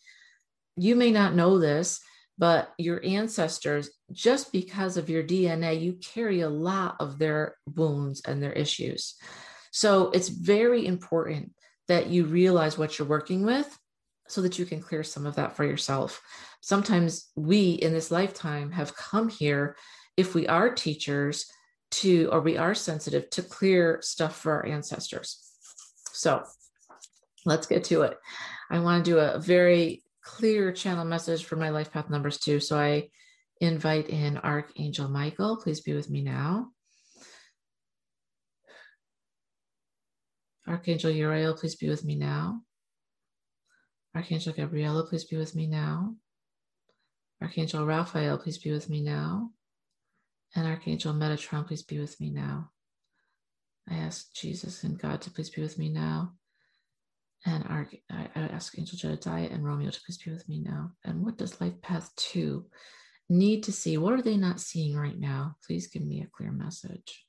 You 0.75 0.95
may 0.95 1.11
not 1.11 1.35
know 1.35 1.59
this, 1.59 1.99
but 2.37 2.73
your 2.77 3.03
ancestors, 3.03 3.89
just 4.11 4.51
because 4.51 4.97
of 4.97 5.09
your 5.09 5.23
DNA, 5.23 5.81
you 5.81 5.93
carry 5.93 6.41
a 6.41 6.49
lot 6.49 6.95
of 6.99 7.19
their 7.19 7.55
wounds 7.75 8.21
and 8.25 8.41
their 8.41 8.53
issues. 8.53 9.15
So, 9.71 10.09
it's 10.11 10.29
very 10.29 10.85
important 10.85 11.51
that 11.89 12.07
you 12.07 12.25
realize 12.25 12.77
what 12.77 12.97
you're 12.97 13.07
working 13.07 13.43
with 13.43 13.77
so 14.29 14.41
that 14.41 14.57
you 14.57 14.65
can 14.65 14.79
clear 14.79 15.03
some 15.03 15.25
of 15.25 15.35
that 15.35 15.55
for 15.55 15.65
yourself. 15.65 16.21
Sometimes 16.61 17.29
we 17.35 17.71
in 17.71 17.91
this 17.91 18.11
lifetime 18.11 18.71
have 18.71 18.95
come 18.95 19.27
here, 19.27 19.75
if 20.15 20.35
we 20.35 20.47
are 20.47 20.73
teachers, 20.73 21.45
to 21.91 22.29
or 22.31 22.41
we 22.41 22.57
are 22.57 22.75
sensitive 22.75 23.29
to 23.31 23.41
clear 23.41 23.99
stuff 24.01 24.35
for 24.35 24.53
our 24.53 24.65
ancestors. 24.65 25.39
So 26.13 26.43
let's 27.45 27.67
get 27.67 27.83
to 27.85 28.03
it. 28.03 28.17
I 28.69 28.79
want 28.79 29.03
to 29.03 29.11
do 29.11 29.17
a 29.19 29.39
very 29.39 30.03
clear 30.21 30.71
channel 30.71 31.05
message 31.05 31.45
for 31.45 31.55
my 31.55 31.69
life 31.69 31.91
path 31.91 32.09
numbers 32.09 32.37
two. 32.37 32.59
So 32.59 32.77
I 32.77 33.09
invite 33.61 34.09
in 34.09 34.37
Archangel 34.37 35.09
Michael. 35.09 35.57
Please 35.57 35.81
be 35.81 35.93
with 35.93 36.09
me 36.09 36.21
now. 36.21 36.67
Archangel 40.67 41.09
Uriel, 41.09 41.55
please 41.55 41.75
be 41.75 41.89
with 41.89 42.05
me 42.05 42.15
now. 42.15 42.61
Archangel 44.15 44.53
Gabriella, 44.53 45.05
please 45.07 45.23
be 45.23 45.35
with 45.35 45.55
me 45.55 45.65
now. 45.65 46.15
Archangel 47.41 47.85
Raphael, 47.85 48.37
please 48.37 48.59
be 48.59 48.71
with 48.71 48.89
me 48.89 49.01
now. 49.01 49.49
And 50.55 50.67
Archangel 50.67 51.13
Metatron, 51.13 51.67
please 51.67 51.83
be 51.83 51.99
with 51.99 52.19
me 52.19 52.31
now. 52.31 52.71
I 53.89 53.95
ask 53.95 54.33
Jesus 54.33 54.83
and 54.83 54.99
God 54.99 55.21
to 55.21 55.31
please 55.31 55.49
be 55.49 55.61
with 55.61 55.77
me 55.77 55.89
now. 55.89 56.33
And 57.45 57.63
Arch- 57.67 58.03
I 58.09 58.29
ask 58.35 58.77
Angel 58.77 58.97
Jedediah 58.97 59.49
and 59.49 59.63
Romeo 59.63 59.89
to 59.89 60.01
please 60.05 60.17
be 60.17 60.31
with 60.31 60.47
me 60.49 60.59
now. 60.59 60.91
And 61.05 61.23
what 61.23 61.37
does 61.37 61.61
Life 61.61 61.81
Path 61.81 62.11
2 62.17 62.65
need 63.29 63.63
to 63.63 63.71
see? 63.71 63.97
What 63.97 64.13
are 64.13 64.21
they 64.21 64.37
not 64.37 64.59
seeing 64.59 64.95
right 64.97 65.17
now? 65.17 65.55
Please 65.65 65.87
give 65.87 66.03
me 66.03 66.21
a 66.21 66.29
clear 66.35 66.51
message. 66.51 67.25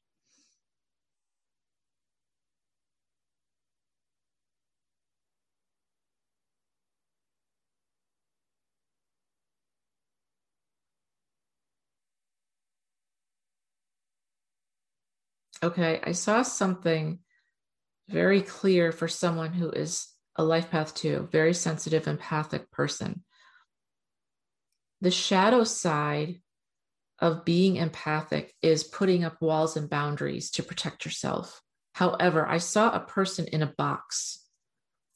Okay. 15.62 16.00
I 16.02 16.12
saw 16.12 16.42
something 16.42 17.18
very 18.08 18.42
clear 18.42 18.92
for 18.92 19.08
someone 19.08 19.52
who 19.52 19.70
is 19.70 20.08
a 20.36 20.44
life 20.44 20.70
path 20.70 20.94
two, 20.94 21.28
very 21.30 21.54
sensitive, 21.54 22.06
empathic 22.06 22.70
person. 22.70 23.24
The 25.00 25.10
shadow 25.10 25.64
side 25.64 26.40
of 27.18 27.44
being 27.44 27.76
empathic 27.76 28.54
is 28.62 28.84
putting 28.84 29.24
up 29.24 29.40
walls 29.42 29.76
and 29.76 29.88
boundaries 29.88 30.50
to 30.52 30.62
protect 30.62 31.04
yourself. 31.04 31.60
However, 31.92 32.46
I 32.46 32.58
saw 32.58 32.90
a 32.90 33.00
person 33.00 33.46
in 33.46 33.62
a 33.62 33.74
box, 33.76 34.44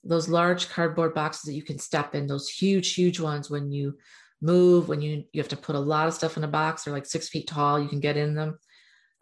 those 0.03 0.29
large 0.29 0.69
cardboard 0.69 1.15
boxes 1.15 1.43
that 1.45 1.55
you 1.55 1.63
can 1.63 1.79
step 1.79 2.15
in, 2.15 2.27
those 2.27 2.49
huge, 2.49 2.95
huge 2.95 3.21
ones 3.21 3.49
when 3.49 3.73
you 3.73 3.97
move, 4.43 4.89
when 4.89 5.01
you, 5.01 5.25
you 5.33 5.41
have 5.41 5.49
to 5.49 5.57
put 5.57 5.77
a 5.77 5.81
lot 5.81 6.09
of 6.09 6.15
stuff 6.15 6.37
in 6.37 6.45
a 6.45 6.49
box, 6.49 6.85
they're 6.85 6.93
like 6.93 7.07
six 7.07 7.29
feet 7.29 7.47
tall, 7.47 7.81
you 7.81 7.89
can 7.89 8.01
get 8.01 8.19
in 8.19 8.35
them. 8.35 8.59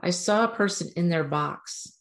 I 0.03 0.11
saw 0.11 0.45
a 0.45 0.55
person 0.55 0.91
in 0.97 1.09
their 1.09 1.25
box 1.25 1.97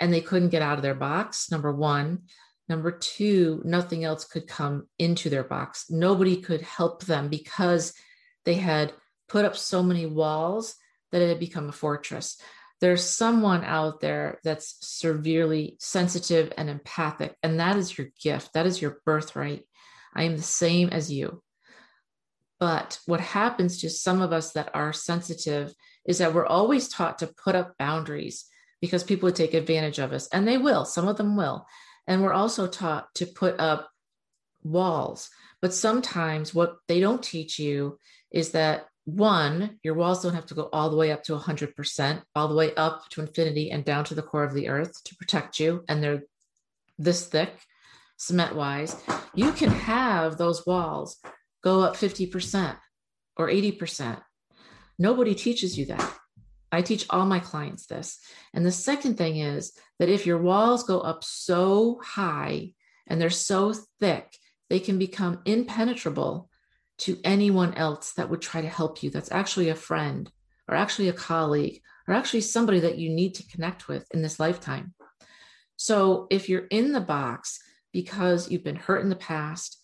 and 0.00 0.12
they 0.12 0.20
couldn't 0.20 0.50
get 0.50 0.62
out 0.62 0.78
of 0.78 0.82
their 0.82 0.94
box, 0.94 1.50
number 1.50 1.72
one. 1.72 2.22
Number 2.68 2.92
two, 2.92 3.60
nothing 3.64 4.04
else 4.04 4.24
could 4.24 4.46
come 4.46 4.88
into 4.98 5.28
their 5.28 5.44
box. 5.44 5.86
Nobody 5.90 6.36
could 6.36 6.62
help 6.62 7.04
them 7.04 7.28
because 7.28 7.92
they 8.44 8.54
had 8.54 8.92
put 9.28 9.44
up 9.44 9.56
so 9.56 9.82
many 9.82 10.06
walls 10.06 10.74
that 11.12 11.20
it 11.20 11.28
had 11.28 11.40
become 11.40 11.68
a 11.68 11.72
fortress. 11.72 12.40
There's 12.80 13.04
someone 13.04 13.64
out 13.64 14.00
there 14.00 14.40
that's 14.44 14.76
severely 14.80 15.76
sensitive 15.78 16.52
and 16.56 16.68
empathic, 16.68 17.36
and 17.42 17.60
that 17.60 17.76
is 17.76 17.96
your 17.96 18.08
gift. 18.22 18.52
That 18.54 18.66
is 18.66 18.80
your 18.80 18.98
birthright. 19.04 19.64
I 20.14 20.24
am 20.24 20.36
the 20.36 20.42
same 20.42 20.88
as 20.88 21.12
you. 21.12 21.42
But 22.58 22.98
what 23.06 23.20
happens 23.20 23.80
to 23.80 23.90
some 23.90 24.22
of 24.22 24.32
us 24.32 24.52
that 24.52 24.70
are 24.74 24.92
sensitive 24.92 25.74
is 26.06 26.18
that 26.18 26.34
we're 26.34 26.46
always 26.46 26.88
taught 26.88 27.18
to 27.18 27.26
put 27.26 27.54
up 27.54 27.76
boundaries 27.78 28.46
because 28.80 29.02
people 29.02 29.26
would 29.26 29.36
take 29.36 29.54
advantage 29.54 29.98
of 29.98 30.12
us, 30.12 30.28
and 30.28 30.46
they 30.46 30.58
will. 30.58 30.84
Some 30.84 31.08
of 31.08 31.16
them 31.16 31.36
will. 31.36 31.66
And 32.06 32.22
we're 32.22 32.32
also 32.32 32.66
taught 32.66 33.14
to 33.14 33.26
put 33.26 33.58
up 33.58 33.88
walls. 34.62 35.30
But 35.62 35.72
sometimes 35.72 36.54
what 36.54 36.76
they 36.88 37.00
don't 37.00 37.22
teach 37.22 37.58
you 37.58 37.98
is 38.30 38.50
that 38.50 38.86
one, 39.06 39.78
your 39.82 39.94
walls 39.94 40.22
don't 40.22 40.34
have 40.34 40.46
to 40.46 40.54
go 40.54 40.68
all 40.72 40.90
the 40.90 40.96
way 40.96 41.12
up 41.12 41.22
to 41.24 41.36
100%, 41.36 42.22
all 42.34 42.48
the 42.48 42.54
way 42.54 42.74
up 42.74 43.08
to 43.10 43.20
infinity 43.20 43.70
and 43.70 43.84
down 43.84 44.04
to 44.04 44.14
the 44.14 44.22
core 44.22 44.44
of 44.44 44.54
the 44.54 44.68
earth 44.68 45.02
to 45.04 45.16
protect 45.16 45.60
you. 45.60 45.84
And 45.88 46.02
they're 46.02 46.22
this 46.98 47.26
thick, 47.26 47.52
cement 48.16 48.54
wise. 48.54 48.96
You 49.34 49.52
can 49.52 49.70
have 49.70 50.36
those 50.36 50.66
walls 50.66 51.18
go 51.62 51.80
up 51.80 51.96
50% 51.96 52.76
or 53.36 53.48
80%. 53.48 54.20
Nobody 54.98 55.34
teaches 55.34 55.78
you 55.78 55.86
that. 55.86 56.14
I 56.70 56.82
teach 56.82 57.06
all 57.10 57.26
my 57.26 57.38
clients 57.38 57.86
this. 57.86 58.18
And 58.52 58.66
the 58.66 58.72
second 58.72 59.16
thing 59.16 59.38
is 59.38 59.72
that 59.98 60.08
if 60.08 60.26
your 60.26 60.38
walls 60.38 60.82
go 60.82 61.00
up 61.00 61.22
so 61.22 62.00
high 62.02 62.72
and 63.06 63.20
they're 63.20 63.30
so 63.30 63.74
thick, 64.00 64.36
they 64.70 64.80
can 64.80 64.98
become 64.98 65.40
impenetrable 65.44 66.50
to 66.98 67.18
anyone 67.24 67.74
else 67.74 68.12
that 68.12 68.30
would 68.30 68.42
try 68.42 68.60
to 68.60 68.68
help 68.68 69.02
you 69.02 69.10
that's 69.10 69.32
actually 69.32 69.68
a 69.68 69.74
friend 69.74 70.30
or 70.68 70.74
actually 70.74 71.08
a 71.08 71.12
colleague 71.12 71.80
or 72.08 72.14
actually 72.14 72.40
somebody 72.40 72.80
that 72.80 72.98
you 72.98 73.10
need 73.10 73.34
to 73.34 73.46
connect 73.46 73.88
with 73.88 74.06
in 74.12 74.22
this 74.22 74.38
lifetime. 74.38 74.94
So 75.76 76.26
if 76.30 76.48
you're 76.48 76.66
in 76.66 76.92
the 76.92 77.00
box 77.00 77.58
because 77.92 78.50
you've 78.50 78.64
been 78.64 78.76
hurt 78.76 79.02
in 79.02 79.08
the 79.08 79.16
past, 79.16 79.78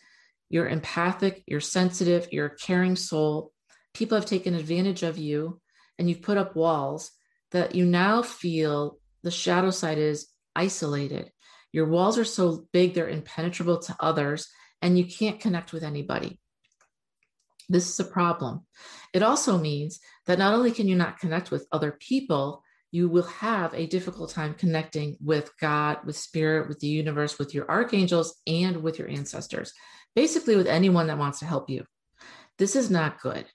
you're 0.48 0.68
empathic, 0.68 1.42
you're 1.46 1.60
sensitive, 1.60 2.28
you're 2.32 2.46
a 2.46 2.56
caring 2.56 2.96
soul, 2.96 3.52
people 3.94 4.16
have 4.16 4.26
taken 4.26 4.54
advantage 4.54 5.02
of 5.02 5.18
you 5.18 5.60
and 5.98 6.08
you've 6.08 6.22
put 6.22 6.38
up 6.38 6.56
walls 6.56 7.10
that 7.52 7.74
you 7.74 7.84
now 7.84 8.22
feel 8.22 8.98
the 9.22 9.30
shadow 9.30 9.70
side 9.70 9.98
is 9.98 10.28
isolated. 10.54 11.30
Your 11.72 11.86
walls 11.86 12.18
are 12.18 12.24
so 12.24 12.66
big, 12.72 12.94
they're 12.94 13.08
impenetrable 13.08 13.78
to 13.80 13.96
others, 14.00 14.48
and 14.82 14.98
you 14.98 15.04
can't 15.04 15.40
connect 15.40 15.72
with 15.72 15.84
anybody. 15.84 16.40
This 17.68 17.88
is 17.88 18.00
a 18.00 18.10
problem. 18.10 18.66
It 19.12 19.22
also 19.22 19.58
means 19.58 20.00
that 20.26 20.38
not 20.38 20.54
only 20.54 20.72
can 20.72 20.88
you 20.88 20.96
not 20.96 21.20
connect 21.20 21.50
with 21.50 21.68
other 21.70 21.92
people, 21.92 22.62
you 22.90 23.08
will 23.08 23.24
have 23.24 23.72
a 23.74 23.86
difficult 23.86 24.30
time 24.30 24.54
connecting 24.54 25.16
with 25.20 25.52
God, 25.60 25.98
with 26.04 26.16
spirit, 26.16 26.68
with 26.68 26.80
the 26.80 26.88
universe, 26.88 27.38
with 27.38 27.54
your 27.54 27.70
archangels, 27.70 28.34
and 28.46 28.82
with 28.82 28.98
your 28.98 29.08
ancestors, 29.08 29.72
basically 30.16 30.56
with 30.56 30.66
anyone 30.66 31.06
that 31.06 31.18
wants 31.18 31.38
to 31.40 31.46
help 31.46 31.70
you. 31.70 31.84
This 32.58 32.74
is 32.74 32.90
not 32.90 33.20
good. 33.20 33.46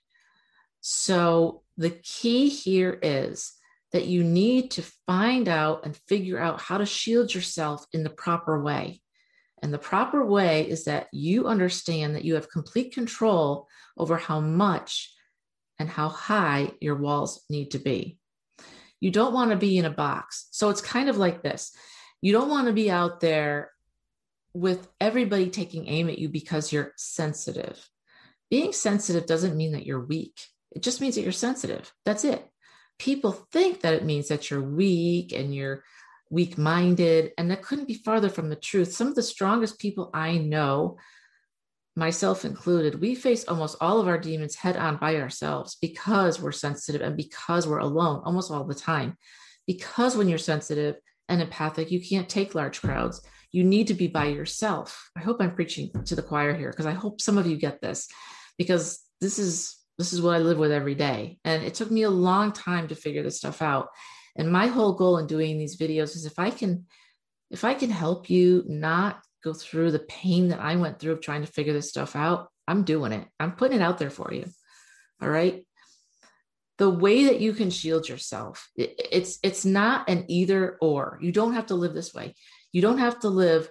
So, 0.88 1.62
the 1.76 1.90
key 1.90 2.48
here 2.48 2.96
is 3.02 3.54
that 3.90 4.06
you 4.06 4.22
need 4.22 4.70
to 4.70 4.82
find 5.04 5.48
out 5.48 5.84
and 5.84 5.96
figure 6.06 6.38
out 6.38 6.60
how 6.60 6.78
to 6.78 6.86
shield 6.86 7.34
yourself 7.34 7.84
in 7.92 8.04
the 8.04 8.08
proper 8.08 8.62
way. 8.62 9.02
And 9.60 9.74
the 9.74 9.78
proper 9.78 10.24
way 10.24 10.68
is 10.70 10.84
that 10.84 11.08
you 11.12 11.48
understand 11.48 12.14
that 12.14 12.24
you 12.24 12.36
have 12.36 12.48
complete 12.48 12.94
control 12.94 13.66
over 13.98 14.16
how 14.16 14.38
much 14.38 15.12
and 15.80 15.88
how 15.88 16.08
high 16.08 16.70
your 16.80 16.94
walls 16.94 17.44
need 17.50 17.72
to 17.72 17.80
be. 17.80 18.20
You 19.00 19.10
don't 19.10 19.34
want 19.34 19.50
to 19.50 19.56
be 19.56 19.78
in 19.78 19.86
a 19.86 19.90
box. 19.90 20.46
So 20.52 20.70
it's 20.70 20.80
kind 20.80 21.08
of 21.08 21.16
like 21.16 21.42
this 21.42 21.74
you 22.22 22.30
don't 22.32 22.48
want 22.48 22.68
to 22.68 22.72
be 22.72 22.92
out 22.92 23.18
there 23.18 23.72
with 24.54 24.86
everybody 25.00 25.50
taking 25.50 25.88
aim 25.88 26.08
at 26.08 26.18
you 26.20 26.28
because 26.28 26.72
you're 26.72 26.92
sensitive. 26.96 27.84
Being 28.50 28.72
sensitive 28.72 29.26
doesn't 29.26 29.56
mean 29.56 29.72
that 29.72 29.84
you're 29.84 30.06
weak, 30.06 30.38
it 30.76 30.82
just 30.82 31.00
means 31.00 31.14
that 31.14 31.22
you're 31.22 31.32
sensitive. 31.32 31.90
That's 32.04 32.22
it. 32.22 32.46
People 32.98 33.32
think 33.50 33.80
that 33.80 33.94
it 33.94 34.04
means 34.04 34.28
that 34.28 34.50
you're 34.50 34.62
weak 34.62 35.32
and 35.32 35.54
you're 35.54 35.82
weak 36.30 36.58
minded, 36.58 37.32
and 37.38 37.50
that 37.50 37.62
couldn't 37.62 37.88
be 37.88 37.94
farther 37.94 38.28
from 38.28 38.50
the 38.50 38.56
truth. 38.56 38.92
Some 38.92 39.06
of 39.06 39.14
the 39.14 39.22
strongest 39.22 39.78
people 39.78 40.10
I 40.12 40.36
know, 40.36 40.98
myself 41.94 42.44
included, 42.44 43.00
we 43.00 43.14
face 43.14 43.46
almost 43.48 43.78
all 43.80 44.00
of 44.00 44.06
our 44.06 44.18
demons 44.18 44.54
head 44.54 44.76
on 44.76 44.98
by 44.98 45.16
ourselves 45.16 45.78
because 45.80 46.42
we're 46.42 46.52
sensitive 46.52 47.00
and 47.00 47.16
because 47.16 47.66
we're 47.66 47.78
alone 47.78 48.20
almost 48.26 48.50
all 48.50 48.64
the 48.64 48.74
time. 48.74 49.16
Because 49.66 50.14
when 50.14 50.28
you're 50.28 50.36
sensitive 50.36 50.96
and 51.30 51.40
empathic, 51.40 51.90
you 51.90 52.06
can't 52.06 52.28
take 52.28 52.54
large 52.54 52.82
crowds. 52.82 53.22
You 53.50 53.64
need 53.64 53.86
to 53.86 53.94
be 53.94 54.08
by 54.08 54.26
yourself. 54.26 55.10
I 55.16 55.20
hope 55.20 55.38
I'm 55.40 55.54
preaching 55.54 55.90
to 56.04 56.14
the 56.14 56.22
choir 56.22 56.54
here 56.54 56.70
because 56.70 56.86
I 56.86 56.92
hope 56.92 57.22
some 57.22 57.38
of 57.38 57.46
you 57.46 57.56
get 57.56 57.80
this 57.80 58.08
because 58.58 59.00
this 59.22 59.38
is 59.38 59.76
this 59.98 60.12
is 60.12 60.20
what 60.20 60.36
I 60.36 60.38
live 60.38 60.58
with 60.58 60.72
every 60.72 60.94
day. 60.94 61.38
And 61.44 61.62
it 61.62 61.74
took 61.74 61.90
me 61.90 62.02
a 62.02 62.10
long 62.10 62.52
time 62.52 62.88
to 62.88 62.94
figure 62.94 63.22
this 63.22 63.38
stuff 63.38 63.62
out. 63.62 63.88
And 64.36 64.52
my 64.52 64.66
whole 64.66 64.92
goal 64.92 65.18
in 65.18 65.26
doing 65.26 65.58
these 65.58 65.78
videos 65.78 66.14
is 66.14 66.26
if 66.26 66.38
I 66.38 66.50
can, 66.50 66.86
if 67.50 67.64
I 67.64 67.74
can 67.74 67.90
help 67.90 68.28
you 68.28 68.64
not 68.66 69.20
go 69.42 69.54
through 69.54 69.92
the 69.92 70.00
pain 70.00 70.48
that 70.48 70.60
I 70.60 70.76
went 70.76 70.98
through 70.98 71.12
of 71.12 71.20
trying 71.20 71.42
to 71.42 71.52
figure 71.52 71.72
this 71.72 71.88
stuff 71.88 72.14
out, 72.14 72.48
I'm 72.68 72.82
doing 72.82 73.12
it. 73.12 73.26
I'm 73.40 73.52
putting 73.52 73.80
it 73.80 73.82
out 73.82 73.98
there 73.98 74.10
for 74.10 74.32
you. 74.32 74.46
All 75.22 75.28
right. 75.28 75.66
The 76.78 76.90
way 76.90 77.24
that 77.24 77.40
you 77.40 77.54
can 77.54 77.70
shield 77.70 78.06
yourself, 78.06 78.68
it's 78.76 79.38
it's 79.42 79.64
not 79.64 80.10
an 80.10 80.26
either 80.28 80.76
or. 80.82 81.18
You 81.22 81.32
don't 81.32 81.54
have 81.54 81.66
to 81.66 81.74
live 81.74 81.94
this 81.94 82.12
way. 82.12 82.34
You 82.70 82.82
don't 82.82 82.98
have 82.98 83.20
to 83.20 83.28
live 83.28 83.70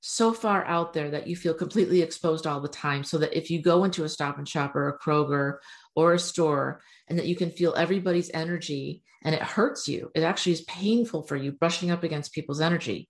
so 0.00 0.32
far 0.32 0.64
out 0.64 0.92
there 0.92 1.10
that 1.10 1.26
you 1.26 1.34
feel 1.34 1.54
completely 1.54 2.02
exposed 2.02 2.46
all 2.46 2.60
the 2.60 2.68
time 2.68 3.02
so 3.02 3.18
that 3.18 3.36
if 3.36 3.50
you 3.50 3.60
go 3.60 3.84
into 3.84 4.04
a 4.04 4.08
stop 4.08 4.38
and 4.38 4.48
shop 4.48 4.76
or 4.76 4.88
a 4.88 4.98
Kroger 4.98 5.56
or 5.96 6.14
a 6.14 6.18
store 6.18 6.80
and 7.08 7.18
that 7.18 7.26
you 7.26 7.34
can 7.34 7.50
feel 7.50 7.74
everybody's 7.74 8.30
energy 8.32 9.02
and 9.24 9.34
it 9.34 9.42
hurts 9.42 9.88
you 9.88 10.10
it 10.14 10.22
actually 10.22 10.52
is 10.52 10.62
painful 10.62 11.22
for 11.24 11.36
you 11.36 11.50
brushing 11.50 11.90
up 11.90 12.04
against 12.04 12.32
people's 12.32 12.60
energy 12.60 13.08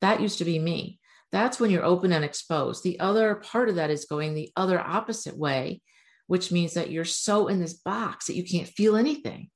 that 0.00 0.20
used 0.20 0.38
to 0.38 0.44
be 0.44 0.58
me 0.58 0.98
that's 1.32 1.60
when 1.60 1.70
you're 1.70 1.84
open 1.84 2.12
and 2.12 2.24
exposed 2.24 2.82
the 2.82 2.98
other 3.00 3.34
part 3.34 3.68
of 3.68 3.74
that 3.74 3.90
is 3.90 4.06
going 4.06 4.32
the 4.32 4.50
other 4.56 4.80
opposite 4.80 5.36
way 5.36 5.82
which 6.28 6.50
means 6.50 6.74
that 6.74 6.90
you're 6.90 7.04
so 7.04 7.48
in 7.48 7.60
this 7.60 7.74
box 7.74 8.26
that 8.26 8.36
you 8.36 8.44
can't 8.44 8.68
feel 8.68 8.96
anything 8.96 9.50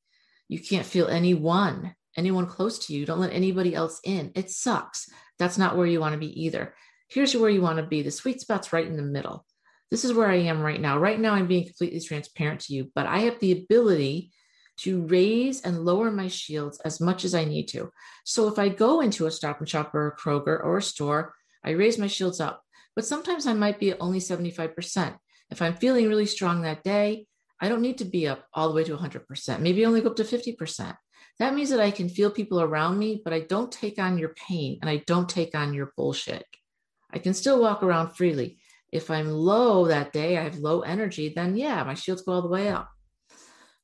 you 0.48 0.60
can't 0.60 0.86
feel 0.86 1.08
anyone 1.08 1.94
anyone 2.16 2.46
close 2.46 2.86
to 2.86 2.94
you. 2.94 3.06
Don't 3.06 3.20
let 3.20 3.32
anybody 3.32 3.74
else 3.74 4.00
in. 4.04 4.32
It 4.34 4.50
sucks. 4.50 5.08
That's 5.40 5.58
not 5.58 5.76
where 5.76 5.86
you 5.86 5.98
want 5.98 6.12
to 6.12 6.18
be 6.18 6.44
either. 6.44 6.74
Here's 7.08 7.34
where 7.34 7.50
you 7.50 7.62
want 7.62 7.78
to 7.78 7.82
be. 7.82 8.02
The 8.02 8.10
sweet 8.12 8.40
spot's 8.40 8.72
right 8.72 8.86
in 8.86 8.96
the 8.96 9.02
middle. 9.02 9.44
This 9.90 10.04
is 10.04 10.12
where 10.12 10.28
I 10.28 10.36
am 10.36 10.60
right 10.60 10.80
now. 10.80 10.98
Right 10.98 11.18
now, 11.18 11.34
I'm 11.34 11.48
being 11.48 11.64
completely 11.64 11.98
transparent 11.98 12.60
to 12.60 12.74
you, 12.74 12.92
but 12.94 13.06
I 13.06 13.20
have 13.20 13.40
the 13.40 13.52
ability 13.52 14.30
to 14.82 15.02
raise 15.06 15.62
and 15.62 15.84
lower 15.84 16.10
my 16.10 16.28
shields 16.28 16.78
as 16.84 17.00
much 17.00 17.24
as 17.24 17.34
I 17.34 17.44
need 17.44 17.68
to. 17.68 17.90
So 18.24 18.48
if 18.48 18.58
I 18.58 18.68
go 18.68 19.00
into 19.00 19.26
a 19.26 19.30
stop 19.30 19.58
and 19.58 19.68
shop 19.68 19.94
or 19.94 20.08
a 20.08 20.16
Kroger 20.16 20.62
or 20.62 20.76
a 20.76 20.82
store, 20.82 21.34
I 21.64 21.70
raise 21.70 21.98
my 21.98 22.06
shields 22.06 22.38
up. 22.38 22.62
But 22.94 23.06
sometimes 23.06 23.46
I 23.46 23.54
might 23.54 23.80
be 23.80 23.90
at 23.90 23.98
only 24.00 24.20
75%. 24.20 25.16
If 25.50 25.62
I'm 25.62 25.74
feeling 25.74 26.06
really 26.06 26.26
strong 26.26 26.62
that 26.62 26.84
day, 26.84 27.26
I 27.60 27.68
don't 27.68 27.82
need 27.82 27.98
to 27.98 28.04
be 28.04 28.28
up 28.28 28.46
all 28.54 28.68
the 28.68 28.74
way 28.74 28.84
to 28.84 28.96
100%. 28.96 29.60
Maybe 29.60 29.84
only 29.84 30.00
go 30.00 30.10
up 30.10 30.16
to 30.16 30.24
50%. 30.24 30.96
That 31.40 31.54
means 31.54 31.70
that 31.70 31.80
I 31.80 31.90
can 31.90 32.10
feel 32.10 32.30
people 32.30 32.60
around 32.60 32.98
me, 32.98 33.22
but 33.24 33.32
I 33.32 33.40
don't 33.40 33.72
take 33.72 33.98
on 33.98 34.18
your 34.18 34.34
pain 34.34 34.78
and 34.82 34.90
I 34.90 34.98
don't 35.06 35.28
take 35.28 35.54
on 35.54 35.72
your 35.72 35.90
bullshit. 35.96 36.44
I 37.10 37.18
can 37.18 37.32
still 37.32 37.60
walk 37.60 37.82
around 37.82 38.10
freely. 38.14 38.58
If 38.92 39.10
I'm 39.10 39.30
low 39.30 39.86
that 39.86 40.12
day, 40.12 40.36
I 40.36 40.42
have 40.42 40.58
low 40.58 40.82
energy, 40.82 41.32
then 41.34 41.56
yeah, 41.56 41.82
my 41.82 41.94
shields 41.94 42.22
go 42.22 42.32
all 42.32 42.42
the 42.42 42.48
way 42.48 42.68
up. 42.68 42.90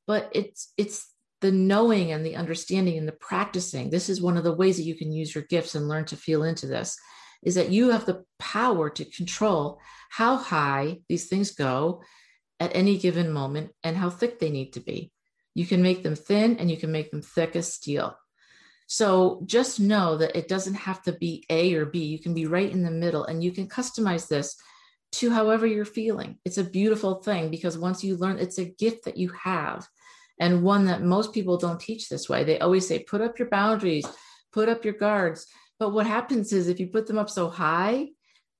But 0.05 0.29
it's 0.33 0.71
it's 0.77 1.11
the 1.41 1.51
knowing 1.51 2.11
and 2.11 2.23
the 2.23 2.35
understanding 2.35 2.97
and 2.97 3.07
the 3.07 3.11
practicing 3.11 3.89
this 3.89 4.09
is 4.09 4.21
one 4.21 4.37
of 4.37 4.43
the 4.43 4.55
ways 4.55 4.77
that 4.77 4.83
you 4.83 4.95
can 4.95 5.11
use 5.11 5.35
your 5.35 5.43
gifts 5.43 5.75
and 5.75 5.87
learn 5.87 6.03
to 6.03 6.15
feel 6.15 6.43
into 6.43 6.65
this 6.65 6.97
is 7.43 7.53
that 7.53 7.69
you 7.69 7.91
have 7.91 8.07
the 8.07 8.23
power 8.39 8.89
to 8.89 9.05
control 9.05 9.79
how 10.09 10.35
high 10.35 10.97
these 11.09 11.27
things 11.27 11.51
go 11.51 12.01
at 12.59 12.75
any 12.75 12.97
given 12.97 13.31
moment 13.31 13.69
and 13.83 13.95
how 13.95 14.09
thick 14.09 14.39
they 14.39 14.49
need 14.49 14.73
to 14.73 14.79
be 14.79 15.11
you 15.57 15.65
can 15.65 15.81
make 15.81 16.03
them 16.03 16.15
thin 16.15 16.57
and 16.57 16.69
you 16.69 16.77
can 16.77 16.91
make 16.91 17.11
them 17.11 17.21
thick 17.21 17.55
as 17.55 17.73
steel 17.73 18.17
so 18.89 19.41
just 19.45 19.79
know 19.79 20.17
that 20.17 20.37
it 20.37 20.47
doesn't 20.47 20.75
have 20.75 21.01
to 21.03 21.11
be 21.11 21.43
a 21.49 21.73
or 21.73 21.85
b 21.85 22.03
you 22.03 22.19
can 22.19 22.33
be 22.33 22.45
right 22.45 22.71
in 22.71 22.83
the 22.83 22.91
middle 22.91 23.25
and 23.25 23.43
you 23.43 23.51
can 23.51 23.67
customize 23.67 24.27
this 24.27 24.55
to 25.11 25.29
however 25.29 25.65
you're 25.65 25.85
feeling 25.85 26.37
it's 26.45 26.57
a 26.57 26.63
beautiful 26.63 27.15
thing 27.15 27.49
because 27.49 27.77
once 27.77 28.03
you 28.03 28.15
learn 28.17 28.37
it's 28.37 28.59
a 28.59 28.65
gift 28.65 29.05
that 29.05 29.17
you 29.17 29.29
have 29.29 29.87
and 30.39 30.63
one 30.63 30.85
that 30.85 31.01
most 31.01 31.33
people 31.33 31.57
don't 31.57 31.79
teach 31.79 32.09
this 32.09 32.29
way. 32.29 32.43
They 32.43 32.59
always 32.59 32.87
say, 32.87 32.99
put 32.99 33.21
up 33.21 33.39
your 33.39 33.49
boundaries, 33.49 34.05
put 34.53 34.69
up 34.69 34.85
your 34.85 34.93
guards. 34.93 35.47
But 35.79 35.93
what 35.93 36.07
happens 36.07 36.53
is 36.53 36.67
if 36.67 36.79
you 36.79 36.87
put 36.87 37.07
them 37.07 37.17
up 37.17 37.29
so 37.29 37.49
high, 37.49 38.09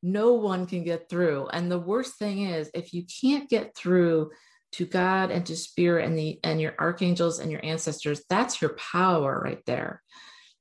no 0.04 0.34
one 0.34 0.66
can 0.66 0.84
get 0.84 1.10
through. 1.10 1.48
And 1.52 1.72
the 1.72 1.80
worst 1.80 2.18
thing 2.18 2.44
is 2.44 2.70
if 2.74 2.94
you 2.94 3.04
can't 3.22 3.50
get 3.50 3.76
through 3.76 4.32
to 4.74 4.86
God 4.86 5.32
and 5.32 5.46
to 5.46 5.56
spirit 5.56 6.06
and 6.06 6.18
the 6.18 6.40
and 6.44 6.60
your 6.60 6.74
archangels 6.80 7.40
and 7.40 7.52
your 7.52 7.64
ancestors, 7.64 8.24
that's 8.30 8.62
your 8.62 8.76
power 8.76 9.42
right 9.44 9.64
there. 9.66 10.02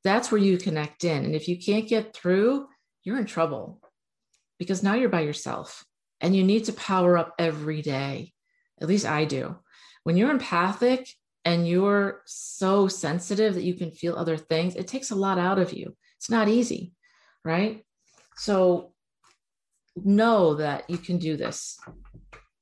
That's 0.05 0.31
where 0.31 0.41
you 0.41 0.59
connect 0.59 1.05
in. 1.05 1.25
And 1.25 1.35
if 1.35 1.49
you 1.49 1.59
can't 1.59 1.89
get 1.89 2.15
through, 2.15 2.67
you're 3.03 3.19
in 3.19 3.27
trouble 3.27 3.81
because 4.59 4.83
now 4.83 4.95
you're 4.95 5.09
by 5.09 5.23
yourself 5.23 5.85
and 6.21 6.35
you 6.35 6.45
need 6.45 6.65
to 6.65 6.73
power 6.73 7.19
up 7.19 7.35
every 7.39 7.83
day. 7.83 8.33
At 8.81 8.89
least 8.89 9.07
I 9.07 9.25
do 9.25 9.57
when 10.07 10.17
you're 10.17 10.31
empathic 10.31 11.09
and 11.45 11.67
you're 11.67 12.23
so 12.27 12.87
sensitive 12.87 13.55
that 13.57 13.65
you 13.65 13.75
can 13.75 13.91
feel 13.91 14.15
other 14.15 14.37
things, 14.37 14.77
it 14.77 14.87
takes 14.87 15.11
a 15.11 15.17
lot 15.17 15.37
out 15.37 15.59
of 15.59 15.73
you. 15.73 15.97
It's 16.17 16.31
not 16.31 16.47
easy, 16.47 16.93
right? 17.45 17.85
So 18.37 18.93
know 19.97 20.55
that 20.55 20.89
you 20.89 20.97
can 20.97 21.19
do 21.19 21.37
this. 21.37 21.77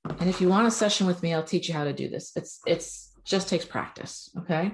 And 0.04 0.28
if 0.28 0.40
you 0.40 0.48
want 0.48 0.66
a 0.66 0.70
session 0.70 1.06
with 1.06 1.22
me, 1.22 1.32
I'll 1.32 1.42
teach 1.42 1.68
you 1.68 1.74
how 1.74 1.84
to 1.84 1.92
do 1.92 2.08
this. 2.08 2.32
It's 2.36 2.60
it's 2.66 3.12
just 3.24 3.48
takes 3.48 3.64
practice, 3.64 4.30
okay? 4.38 4.72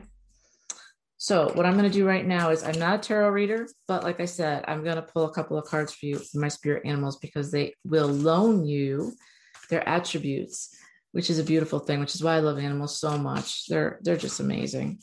So 1.19 1.53
what 1.55 1.67
I'm 1.67 1.75
going 1.75 1.91
to 1.91 1.91
do 1.91 2.07
right 2.07 2.27
now 2.27 2.51
is 2.51 2.65
I'm 2.65 2.79
not 2.79 2.95
a 2.95 2.99
tarot 2.99 3.31
reader, 3.31 3.69
but 3.87 4.03
like 4.03 4.21
I 4.21 4.25
said, 4.25 4.65
I'm 4.67 4.83
going 4.83 4.97
to 4.97 5.03
pull 5.03 5.27
a 5.27 5.33
couple 5.33 5.59
of 5.59 5.67
cards 5.67 5.93
for 5.93 6.07
you 6.07 6.19
for 6.19 6.39
my 6.39 6.49
spirit 6.49 6.87
animals 6.87 7.19
because 7.19 7.51
they 7.53 7.75
will 7.85 8.09
loan 8.09 8.65
you 8.65 9.13
their 9.69 9.87
attributes 9.89 10.75
which 11.13 11.31
is 11.31 11.39
a 11.39 11.45
beautiful 11.45 11.79
thing, 11.79 12.01
which 12.01 12.15
is 12.15 12.23
why 12.23 12.37
I 12.37 12.41
love 12.41 12.59
animals 12.59 12.99
so 12.99 13.19
much. 13.19 13.67
They're 13.67 13.99
they're 14.03 14.17
just 14.17 14.41
amazing. 14.41 15.01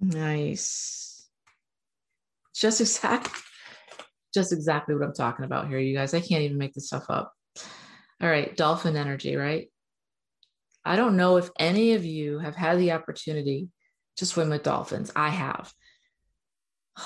Nice. 0.00 1.28
Just 2.54 2.80
exactly 2.80 3.32
just 4.32 4.52
exactly 4.52 4.94
what 4.94 5.04
I'm 5.04 5.14
talking 5.14 5.44
about 5.44 5.68
here, 5.68 5.78
you 5.78 5.96
guys. 5.96 6.14
I 6.14 6.20
can't 6.20 6.42
even 6.42 6.58
make 6.58 6.74
this 6.74 6.86
stuff 6.86 7.06
up. 7.08 7.32
All 8.22 8.28
right, 8.28 8.56
dolphin 8.56 8.96
energy, 8.96 9.36
right? 9.36 9.70
I 10.84 10.96
don't 10.96 11.16
know 11.16 11.36
if 11.36 11.50
any 11.58 11.92
of 11.92 12.04
you 12.04 12.38
have 12.38 12.56
had 12.56 12.78
the 12.78 12.92
opportunity 12.92 13.68
to 14.16 14.26
swim 14.26 14.50
with 14.50 14.62
dolphins. 14.62 15.10
I 15.14 15.30
have. 15.30 15.72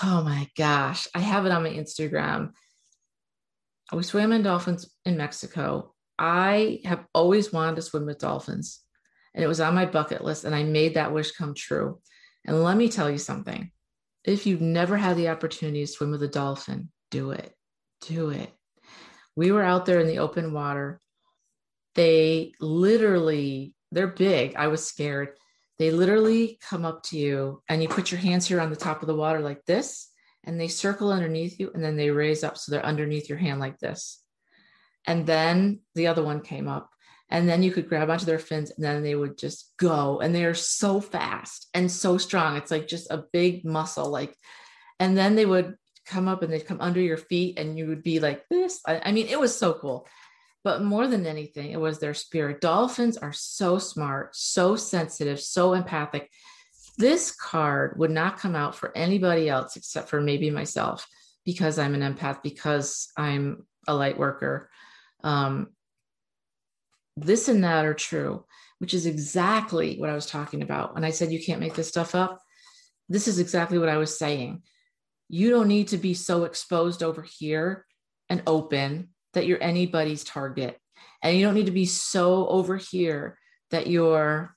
Oh 0.03 0.23
my 0.25 0.49
gosh, 0.57 1.07
I 1.15 1.21
have 1.21 1.47
it 1.47 1.53
on 1.53 1.63
my 1.63 1.71
Instagram 1.71 2.51
we 3.93 4.03
swam 4.03 4.33
in 4.33 4.43
dolphins 4.43 4.91
in 5.05 5.17
Mexico. 5.17 5.95
I 6.19 6.81
have 6.85 7.05
always 7.15 7.53
wanted 7.53 7.77
to 7.77 7.83
swim 7.83 8.07
with 8.07 8.19
dolphins, 8.19 8.81
and 9.35 9.45
it 9.45 9.49
was 9.49 9.61
on 9.61 9.75
my 9.75 9.87
bucket 9.87 10.25
list, 10.25 10.45
and 10.45 10.55
I 10.55 10.63
made 10.63 10.95
that 10.95 11.13
wish 11.13 11.33
come 11.33 11.55
true. 11.55 12.01
And 12.47 12.63
let 12.63 12.77
me 12.77 12.89
tell 12.89 13.11
you 13.11 13.19
something 13.19 13.71
if 14.25 14.47
you've 14.47 14.61
never 14.61 14.97
had 14.97 15.17
the 15.17 15.29
opportunity 15.29 15.85
to 15.85 15.91
swim 15.91 16.11
with 16.11 16.23
a 16.23 16.29
dolphin, 16.29 16.91
do 17.15 17.31
it. 17.31 17.55
Do 18.01 18.31
it. 18.31 18.53
We 19.37 19.53
were 19.53 19.63
out 19.63 19.87
there 19.87 20.01
in 20.01 20.09
the 20.09 20.19
open 20.19 20.53
water. 20.53 21.01
They 21.95 22.53
literally, 22.59 23.73
they're 23.93 24.09
big. 24.09 24.57
I 24.57 24.67
was 24.67 24.85
scared. 24.85 25.29
They 25.79 25.93
literally 25.93 26.59
come 26.61 26.85
up 26.85 27.05
to 27.05 27.19
you 27.19 27.63
and 27.69 27.81
you 27.81 27.89
put 27.89 28.11
your 28.11 28.21
hands 28.21 28.49
here 28.49 28.61
on 28.61 28.71
the 28.71 28.77
top 28.77 29.01
of 29.01 29.07
the 29.07 29.15
water 29.15 29.39
like 29.39 29.65
this 29.65 30.09
and 30.43 30.61
they 30.61 30.67
circle 30.67 31.13
underneath 31.13 31.61
you 31.61 31.71
and 31.73 31.85
then 31.85 31.97
they 31.97 32.11
raise 32.11 32.43
up 32.43 32.59
so 32.59 32.73
they're 32.73 32.85
underneath 32.85 33.29
your 33.29 33.39
hand 33.39 33.61
like 33.61 33.79
this. 33.79 34.21
And 35.07 35.25
then 35.25 35.81
the 35.95 36.09
other 36.09 36.25
one 36.25 36.41
came 36.41 36.67
up 36.67 36.91
and 37.31 37.49
then 37.49 37.63
you 37.63 37.71
could 37.71 37.89
grab 37.89 38.11
onto 38.11 38.25
their 38.25 38.41
fins 38.41 38.73
and 38.73 38.85
then 38.85 39.05
they 39.05 39.15
would 39.15 39.39
just 39.39 39.73
go 39.77 40.19
and 40.19 40.35
they 40.35 40.45
are 40.45 40.55
so 40.55 41.01
fast 41.01 41.69
and 41.75 41.89
so 41.89 42.19
strong. 42.19 42.57
It's 42.57 42.73
like 42.73 42.89
just 42.89 43.09
a 43.13 43.25
big 43.33 43.65
muscle 43.65 44.11
like 44.11 44.37
and 44.99 45.17
then 45.17 45.37
they 45.37 45.47
would 45.47 45.77
come 46.07 46.29
up 46.29 46.43
and 46.43 46.53
they'd 46.53 46.67
come 46.67 46.81
under 46.81 47.01
your 47.01 47.17
feet 47.17 47.59
and 47.59 47.79
you 47.79 47.87
would 47.89 48.03
be 48.03 48.21
like 48.21 48.49
this. 48.49 48.81
I, 48.87 49.01
I 49.07 49.13
mean, 49.13 49.29
it 49.29 49.39
was 49.39 49.57
so 49.57 49.75
cool. 49.75 50.07
But 50.63 50.83
more 50.83 51.07
than 51.07 51.27
anything, 51.27 51.73
it 51.73 51.81
was 51.81 51.99
their 51.99 52.15
spirit. 52.15 52.61
Dolphins 52.61 53.19
are 53.19 53.33
so 53.33 53.79
smart, 53.79 54.35
so 54.35 54.77
sensitive, 54.77 55.41
so 55.41 55.75
empathic 55.75 56.31
this 56.97 57.35
card 57.35 57.99
would 57.99 58.11
not 58.11 58.39
come 58.39 58.55
out 58.55 58.75
for 58.75 58.97
anybody 58.97 59.49
else 59.49 59.77
except 59.77 60.09
for 60.09 60.21
maybe 60.21 60.51
myself 60.51 61.07
because 61.45 61.79
I'm 61.79 61.95
an 61.95 62.15
empath, 62.15 62.43
because 62.43 63.09
I'm 63.17 63.67
a 63.87 63.95
light 63.95 64.19
worker. 64.19 64.71
Um, 65.23 65.69
this 67.17 67.49
and 67.49 67.65
that 67.65 67.85
are 67.85 67.95
true, 67.95 68.45
which 68.79 68.95
is 68.95 69.07
exactly 69.07 69.99
what 69.99 70.09
I 70.09 70.15
was 70.15 70.27
talking 70.27 70.63
about. 70.63 70.95
When 70.95 71.05
I 71.05 71.11
said 71.11 71.33
you 71.33 71.43
can't 71.43 71.61
make 71.61 71.75
this 71.75 71.89
stuff 71.89 72.15
up, 72.15 72.41
this 73.09 73.29
is 73.29 73.39
exactly 73.39 73.79
what 73.79 73.89
I 73.89 73.99
was 73.99 74.19
saying. 74.19 74.63
You 75.29 75.51
don't 75.51 75.69
need 75.69 75.89
to 75.89 75.99
be 75.99 76.15
so 76.15 76.45
exposed 76.45 77.03
over 77.03 77.23
here 77.23 77.87
and 78.29 78.43
open 78.47 79.09
that 79.33 79.47
you're 79.47 79.63
anybody's 79.63 80.25
target. 80.25 80.79
And 81.23 81.37
you 81.37 81.45
don't 81.45 81.55
need 81.55 81.67
to 81.67 81.73
be 81.73 81.87
so 81.87 82.47
over 82.49 82.77
here 82.77 83.39
that 83.71 83.87
you're 83.87 84.55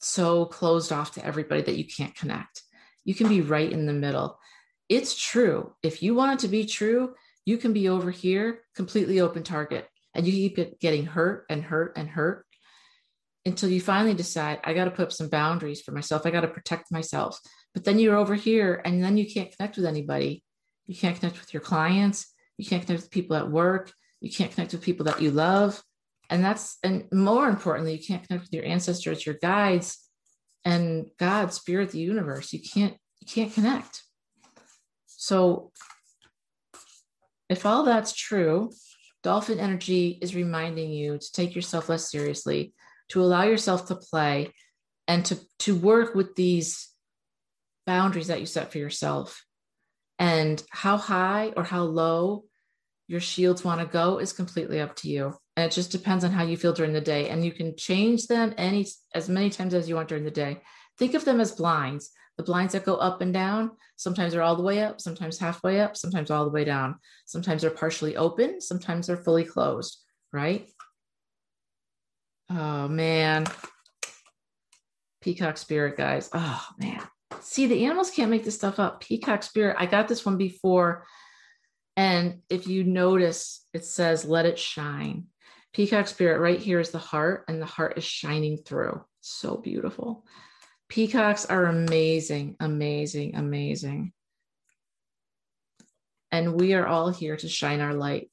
so 0.00 0.44
closed 0.44 0.92
off 0.92 1.12
to 1.12 1.24
everybody 1.24 1.62
that 1.62 1.76
you 1.76 1.84
can't 1.86 2.14
connect. 2.14 2.62
You 3.04 3.14
can 3.14 3.28
be 3.28 3.40
right 3.40 3.70
in 3.70 3.86
the 3.86 3.92
middle. 3.92 4.38
It's 4.88 5.14
true. 5.14 5.74
If 5.82 6.02
you 6.02 6.14
want 6.14 6.34
it 6.34 6.38
to 6.40 6.48
be 6.48 6.66
true, 6.66 7.14
you 7.46 7.58
can 7.58 7.72
be 7.72 7.88
over 7.88 8.10
here, 8.10 8.60
completely 8.74 9.20
open 9.20 9.42
target, 9.42 9.88
and 10.14 10.26
you 10.26 10.32
keep 10.32 10.78
getting 10.80 11.06
hurt 11.06 11.46
and 11.48 11.62
hurt 11.62 11.94
and 11.96 12.08
hurt 12.08 12.44
until 13.46 13.68
you 13.68 13.80
finally 13.80 14.14
decide, 14.14 14.60
I 14.64 14.72
got 14.72 14.86
to 14.86 14.90
put 14.90 15.04
up 15.04 15.12
some 15.12 15.28
boundaries 15.28 15.82
for 15.82 15.92
myself. 15.92 16.24
I 16.24 16.30
got 16.30 16.42
to 16.42 16.48
protect 16.48 16.90
myself. 16.90 17.38
But 17.74 17.84
then 17.84 17.98
you're 17.98 18.16
over 18.16 18.34
here 18.34 18.80
and 18.84 19.02
then 19.02 19.16
you 19.16 19.30
can't 19.30 19.54
connect 19.54 19.76
with 19.76 19.86
anybody. 19.86 20.44
You 20.86 20.94
can't 20.94 21.18
connect 21.18 21.40
with 21.40 21.52
your 21.52 21.60
clients. 21.60 22.32
You 22.56 22.64
can't 22.64 22.86
connect 22.86 23.02
with 23.02 23.10
people 23.10 23.36
at 23.36 23.50
work. 23.50 23.92
You 24.20 24.30
can't 24.30 24.52
connect 24.52 24.72
with 24.72 24.82
people 24.82 25.06
that 25.06 25.20
you 25.20 25.30
love 25.30 25.82
and 26.30 26.44
that's 26.44 26.78
and 26.82 27.04
more 27.12 27.48
importantly 27.48 27.92
you 27.92 28.04
can't 28.04 28.26
connect 28.26 28.44
with 28.44 28.52
your 28.52 28.64
ancestors 28.64 29.24
your 29.24 29.36
guides 29.36 30.08
and 30.64 31.06
god 31.18 31.52
spirit 31.52 31.90
the 31.90 31.98
universe 31.98 32.52
you 32.52 32.60
can't 32.60 32.96
you 33.20 33.26
can't 33.26 33.52
connect 33.52 34.02
so 35.06 35.70
if 37.48 37.66
all 37.66 37.84
that's 37.84 38.12
true 38.12 38.70
dolphin 39.22 39.60
energy 39.60 40.18
is 40.20 40.34
reminding 40.34 40.90
you 40.90 41.18
to 41.18 41.32
take 41.32 41.54
yourself 41.54 41.88
less 41.88 42.10
seriously 42.10 42.74
to 43.08 43.20
allow 43.20 43.42
yourself 43.42 43.86
to 43.86 43.94
play 43.94 44.50
and 45.06 45.24
to 45.24 45.38
to 45.58 45.74
work 45.74 46.14
with 46.14 46.34
these 46.34 46.88
boundaries 47.86 48.28
that 48.28 48.40
you 48.40 48.46
set 48.46 48.72
for 48.72 48.78
yourself 48.78 49.44
and 50.18 50.62
how 50.70 50.96
high 50.96 51.52
or 51.56 51.64
how 51.64 51.82
low 51.82 52.44
your 53.06 53.20
shields 53.20 53.64
want 53.64 53.80
to 53.80 53.86
go 53.86 54.18
is 54.18 54.32
completely 54.32 54.80
up 54.80 54.96
to 54.96 55.08
you 55.08 55.34
and 55.56 55.66
it 55.66 55.74
just 55.74 55.92
depends 55.92 56.24
on 56.24 56.32
how 56.32 56.42
you 56.42 56.56
feel 56.56 56.72
during 56.72 56.92
the 56.92 57.00
day. 57.00 57.28
And 57.28 57.44
you 57.44 57.52
can 57.52 57.76
change 57.76 58.26
them 58.26 58.54
any 58.58 58.86
as 59.14 59.28
many 59.28 59.50
times 59.50 59.74
as 59.74 59.88
you 59.88 59.94
want 59.94 60.08
during 60.08 60.24
the 60.24 60.30
day. 60.30 60.60
Think 60.98 61.14
of 61.14 61.24
them 61.24 61.40
as 61.40 61.52
blinds. 61.52 62.10
The 62.36 62.42
blinds 62.42 62.72
that 62.72 62.84
go 62.84 62.96
up 62.96 63.20
and 63.20 63.32
down, 63.32 63.70
sometimes 63.94 64.32
they're 64.32 64.42
all 64.42 64.56
the 64.56 64.62
way 64.64 64.82
up, 64.82 65.00
sometimes 65.00 65.38
halfway 65.38 65.80
up, 65.80 65.96
sometimes 65.96 66.32
all 66.32 66.44
the 66.44 66.50
way 66.50 66.64
down. 66.64 66.96
Sometimes 67.26 67.62
they're 67.62 67.70
partially 67.70 68.16
open, 68.16 68.60
sometimes 68.60 69.06
they're 69.06 69.16
fully 69.16 69.44
closed, 69.44 70.02
right? 70.32 70.68
Oh 72.50 72.88
man. 72.88 73.46
Peacock 75.22 75.56
spirit, 75.56 75.96
guys. 75.96 76.28
Oh 76.34 76.66
man. 76.76 77.02
See, 77.40 77.66
the 77.66 77.84
animals 77.84 78.10
can't 78.10 78.30
make 78.30 78.44
this 78.44 78.54
stuff 78.54 78.78
up. 78.78 79.00
Peacock 79.00 79.42
spirit. 79.42 79.76
I 79.78 79.86
got 79.86 80.08
this 80.08 80.24
one 80.24 80.36
before. 80.36 81.04
And 81.96 82.40
if 82.50 82.66
you 82.66 82.84
notice, 82.84 83.64
it 83.72 83.84
says, 83.84 84.24
let 84.24 84.46
it 84.46 84.58
shine. 84.58 85.26
Peacock 85.72 86.06
spirit 86.06 86.40
right 86.40 86.58
here 86.58 86.80
is 86.80 86.90
the 86.90 86.98
heart, 86.98 87.44
and 87.48 87.60
the 87.60 87.66
heart 87.66 87.98
is 87.98 88.04
shining 88.04 88.58
through. 88.58 89.04
So 89.20 89.56
beautiful. 89.56 90.24
Peacocks 90.88 91.46
are 91.46 91.66
amazing, 91.66 92.56
amazing, 92.60 93.34
amazing. 93.34 94.12
And 96.30 96.60
we 96.60 96.74
are 96.74 96.86
all 96.86 97.10
here 97.10 97.36
to 97.36 97.48
shine 97.48 97.80
our 97.80 97.94
light. 97.94 98.30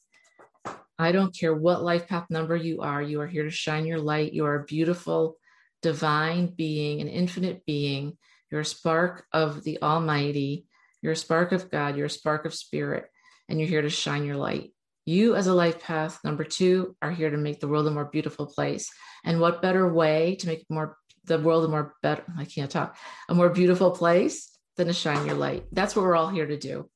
I 0.99 1.11
don't 1.11 1.35
care 1.35 1.55
what 1.55 1.83
life 1.83 2.07
path 2.07 2.27
number 2.29 2.55
you 2.55 2.81
are, 2.81 3.01
you 3.01 3.21
are 3.21 3.27
here 3.27 3.43
to 3.43 3.49
shine 3.49 3.85
your 3.85 3.99
light. 3.99 4.33
You 4.33 4.45
are 4.45 4.61
a 4.61 4.65
beautiful, 4.65 5.37
divine 5.81 6.47
being, 6.47 7.01
an 7.01 7.07
infinite 7.07 7.65
being. 7.65 8.17
You're 8.51 8.61
a 8.61 8.65
spark 8.65 9.25
of 9.31 9.63
the 9.63 9.81
Almighty. 9.81 10.67
You're 11.01 11.13
a 11.13 11.17
spark 11.17 11.51
of 11.51 11.71
God. 11.71 11.95
You're 11.95 12.07
a 12.07 12.09
spark 12.09 12.45
of 12.45 12.53
spirit, 12.53 13.05
and 13.47 13.59
you're 13.59 13.69
here 13.69 13.81
to 13.81 13.89
shine 13.89 14.25
your 14.25 14.35
light. 14.35 14.73
You, 15.05 15.35
as 15.35 15.47
a 15.47 15.53
life 15.53 15.81
path 15.81 16.19
number 16.23 16.43
two, 16.43 16.95
are 17.01 17.11
here 17.11 17.31
to 17.31 17.37
make 17.37 17.59
the 17.59 17.67
world 17.67 17.87
a 17.87 17.91
more 17.91 18.05
beautiful 18.05 18.45
place. 18.45 18.91
And 19.23 19.39
what 19.39 19.61
better 19.61 19.91
way 19.91 20.35
to 20.35 20.47
make 20.47 20.65
more 20.69 20.97
the 21.25 21.39
world 21.39 21.65
a 21.65 21.67
more 21.67 21.95
better? 22.03 22.23
I 22.37 22.45
can't 22.45 22.69
talk. 22.69 22.97
A 23.29 23.33
more 23.33 23.49
beautiful 23.49 23.91
place 23.91 24.55
than 24.77 24.87
to 24.87 24.93
shine 24.93 25.25
your 25.25 25.35
light. 25.35 25.65
That's 25.71 25.95
what 25.95 26.03
we're 26.03 26.15
all 26.15 26.29
here 26.29 26.45
to 26.45 26.57
do. 26.57 26.89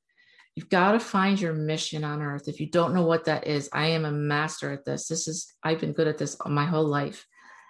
You've 0.55 0.69
got 0.69 0.93
to 0.93 0.99
find 0.99 1.39
your 1.39 1.53
mission 1.53 2.03
on 2.03 2.21
earth. 2.21 2.47
If 2.47 2.59
you 2.59 2.67
don't 2.67 2.93
know 2.93 3.05
what 3.05 3.25
that 3.25 3.47
is, 3.47 3.69
I 3.73 3.87
am 3.87 4.05
a 4.05 4.11
master 4.11 4.71
at 4.71 4.85
this. 4.85 5.07
This 5.07 5.27
is 5.27 5.53
I've 5.63 5.79
been 5.79 5.93
good 5.93 6.07
at 6.07 6.17
this 6.17 6.37
my 6.45 6.65
whole 6.65 6.85
life. 6.85 7.25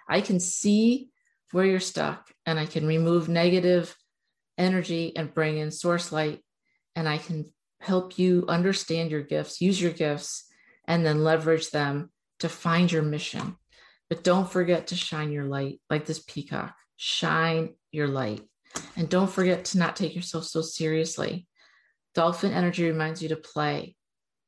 I 0.08 0.20
can 0.20 0.38
see 0.38 1.08
where 1.52 1.64
you're 1.64 1.80
stuck 1.80 2.30
and 2.44 2.58
I 2.58 2.66
can 2.66 2.86
remove 2.86 3.28
negative 3.28 3.94
energy 4.58 5.14
and 5.16 5.32
bring 5.32 5.58
in 5.58 5.70
source 5.70 6.12
light 6.12 6.40
and 6.94 7.08
I 7.08 7.18
can 7.18 7.52
help 7.80 8.18
you 8.18 8.44
understand 8.48 9.10
your 9.10 9.22
gifts, 9.22 9.60
use 9.60 9.80
your 9.80 9.92
gifts, 9.92 10.46
and 10.86 11.04
then 11.04 11.24
leverage 11.24 11.70
them 11.70 12.10
to 12.40 12.48
find 12.48 12.90
your 12.90 13.02
mission. 13.02 13.56
But 14.08 14.24
don't 14.24 14.50
forget 14.50 14.88
to 14.88 14.96
shine 14.96 15.32
your 15.32 15.44
light 15.44 15.80
like 15.90 16.06
this 16.06 16.20
peacock. 16.20 16.74
Shine 16.96 17.74
your 17.90 18.08
light. 18.08 18.42
And 18.96 19.08
don't 19.08 19.30
forget 19.30 19.66
to 19.66 19.78
not 19.78 19.96
take 19.96 20.14
yourself 20.14 20.44
so 20.44 20.62
seriously. 20.62 21.46
Dolphin 22.14 22.52
energy 22.52 22.84
reminds 22.84 23.22
you 23.22 23.30
to 23.30 23.36
play. 23.36 23.96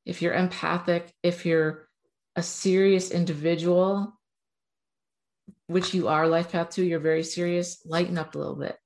If 0.07 0.23
you're 0.23 0.35
empathic, 0.35 1.13
if 1.23 1.45
you're 1.45 1.89
a 2.37 2.43
serious 2.43 3.11
individual, 3.11 4.18
which 5.69 5.95
you 5.95 6.09
are, 6.09 6.27
life 6.27 6.53
path 6.53 6.71
two, 6.71 6.85
you're 6.85 6.99
very 6.99 7.23
serious, 7.23 7.81
lighten 7.87 8.19
up 8.19 8.35
a 8.35 8.39
little 8.39 8.57
bit. 8.57 8.77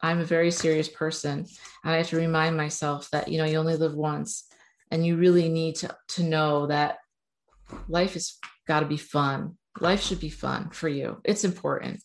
I'm 0.00 0.20
a 0.20 0.24
very 0.24 0.50
serious 0.50 0.88
person. 0.88 1.46
And 1.84 1.94
I 1.94 1.98
have 1.98 2.08
to 2.08 2.16
remind 2.16 2.56
myself 2.56 3.10
that, 3.10 3.28
you 3.28 3.38
know, 3.38 3.44
you 3.44 3.58
only 3.58 3.76
live 3.76 3.94
once 3.94 4.46
and 4.90 5.04
you 5.04 5.16
really 5.16 5.48
need 5.48 5.76
to, 5.76 5.94
to 6.08 6.22
know 6.22 6.66
that 6.66 6.98
life 7.88 8.14
has 8.14 8.38
got 8.66 8.80
to 8.80 8.86
be 8.86 8.96
fun. 8.96 9.56
Life 9.80 10.02
should 10.02 10.20
be 10.20 10.30
fun 10.30 10.70
for 10.70 10.88
you. 10.88 11.20
It's 11.24 11.44
important. 11.44 12.02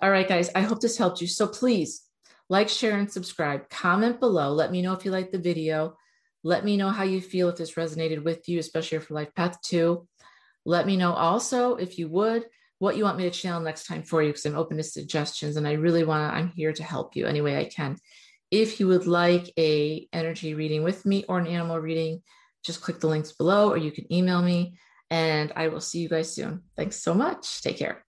All 0.00 0.10
right, 0.10 0.28
guys, 0.28 0.50
I 0.54 0.62
hope 0.62 0.80
this 0.80 0.96
helped 0.96 1.20
you. 1.20 1.26
So 1.26 1.46
please 1.46 2.08
like, 2.48 2.68
share, 2.68 2.98
and 2.98 3.10
subscribe. 3.10 3.68
Comment 3.68 4.18
below. 4.18 4.52
Let 4.52 4.72
me 4.72 4.80
know 4.80 4.94
if 4.94 5.04
you 5.04 5.10
like 5.10 5.30
the 5.30 5.38
video. 5.38 5.96
Let 6.42 6.64
me 6.64 6.76
know 6.76 6.88
how 6.88 7.02
you 7.02 7.20
feel 7.20 7.48
if 7.50 7.56
this 7.56 7.74
resonated 7.74 8.24
with 8.24 8.48
you, 8.48 8.58
especially 8.58 8.98
for 9.00 9.14
Life 9.14 9.34
Path 9.34 9.60
2. 9.62 10.06
Let 10.64 10.86
me 10.86 10.96
know 10.96 11.12
also, 11.12 11.76
if 11.76 11.98
you 11.98 12.08
would, 12.08 12.46
what 12.78 12.96
you 12.96 13.04
want 13.04 13.18
me 13.18 13.24
to 13.24 13.30
channel 13.30 13.60
next 13.60 13.86
time 13.86 14.02
for 14.02 14.22
you 14.22 14.28
because 14.28 14.46
I'm 14.46 14.56
open 14.56 14.76
to 14.76 14.82
suggestions 14.82 15.56
and 15.56 15.66
I 15.66 15.72
really 15.72 16.04
want 16.04 16.30
to 16.30 16.36
I'm 16.36 16.48
here 16.48 16.72
to 16.72 16.82
help 16.82 17.16
you 17.16 17.26
any 17.26 17.40
way 17.40 17.58
I 17.58 17.64
can. 17.64 17.96
If 18.50 18.80
you 18.80 18.88
would 18.88 19.06
like 19.06 19.52
a 19.58 20.08
energy 20.12 20.54
reading 20.54 20.82
with 20.82 21.04
me 21.04 21.24
or 21.28 21.38
an 21.38 21.46
animal 21.46 21.78
reading, 21.78 22.22
just 22.64 22.80
click 22.80 23.00
the 23.00 23.08
links 23.08 23.32
below 23.32 23.70
or 23.70 23.76
you 23.76 23.90
can 23.90 24.12
email 24.12 24.42
me 24.42 24.78
and 25.10 25.52
I 25.56 25.68
will 25.68 25.80
see 25.80 26.00
you 26.00 26.08
guys 26.08 26.34
soon. 26.34 26.62
Thanks 26.76 27.02
so 27.02 27.14
much. 27.14 27.62
Take 27.62 27.78
care. 27.78 28.07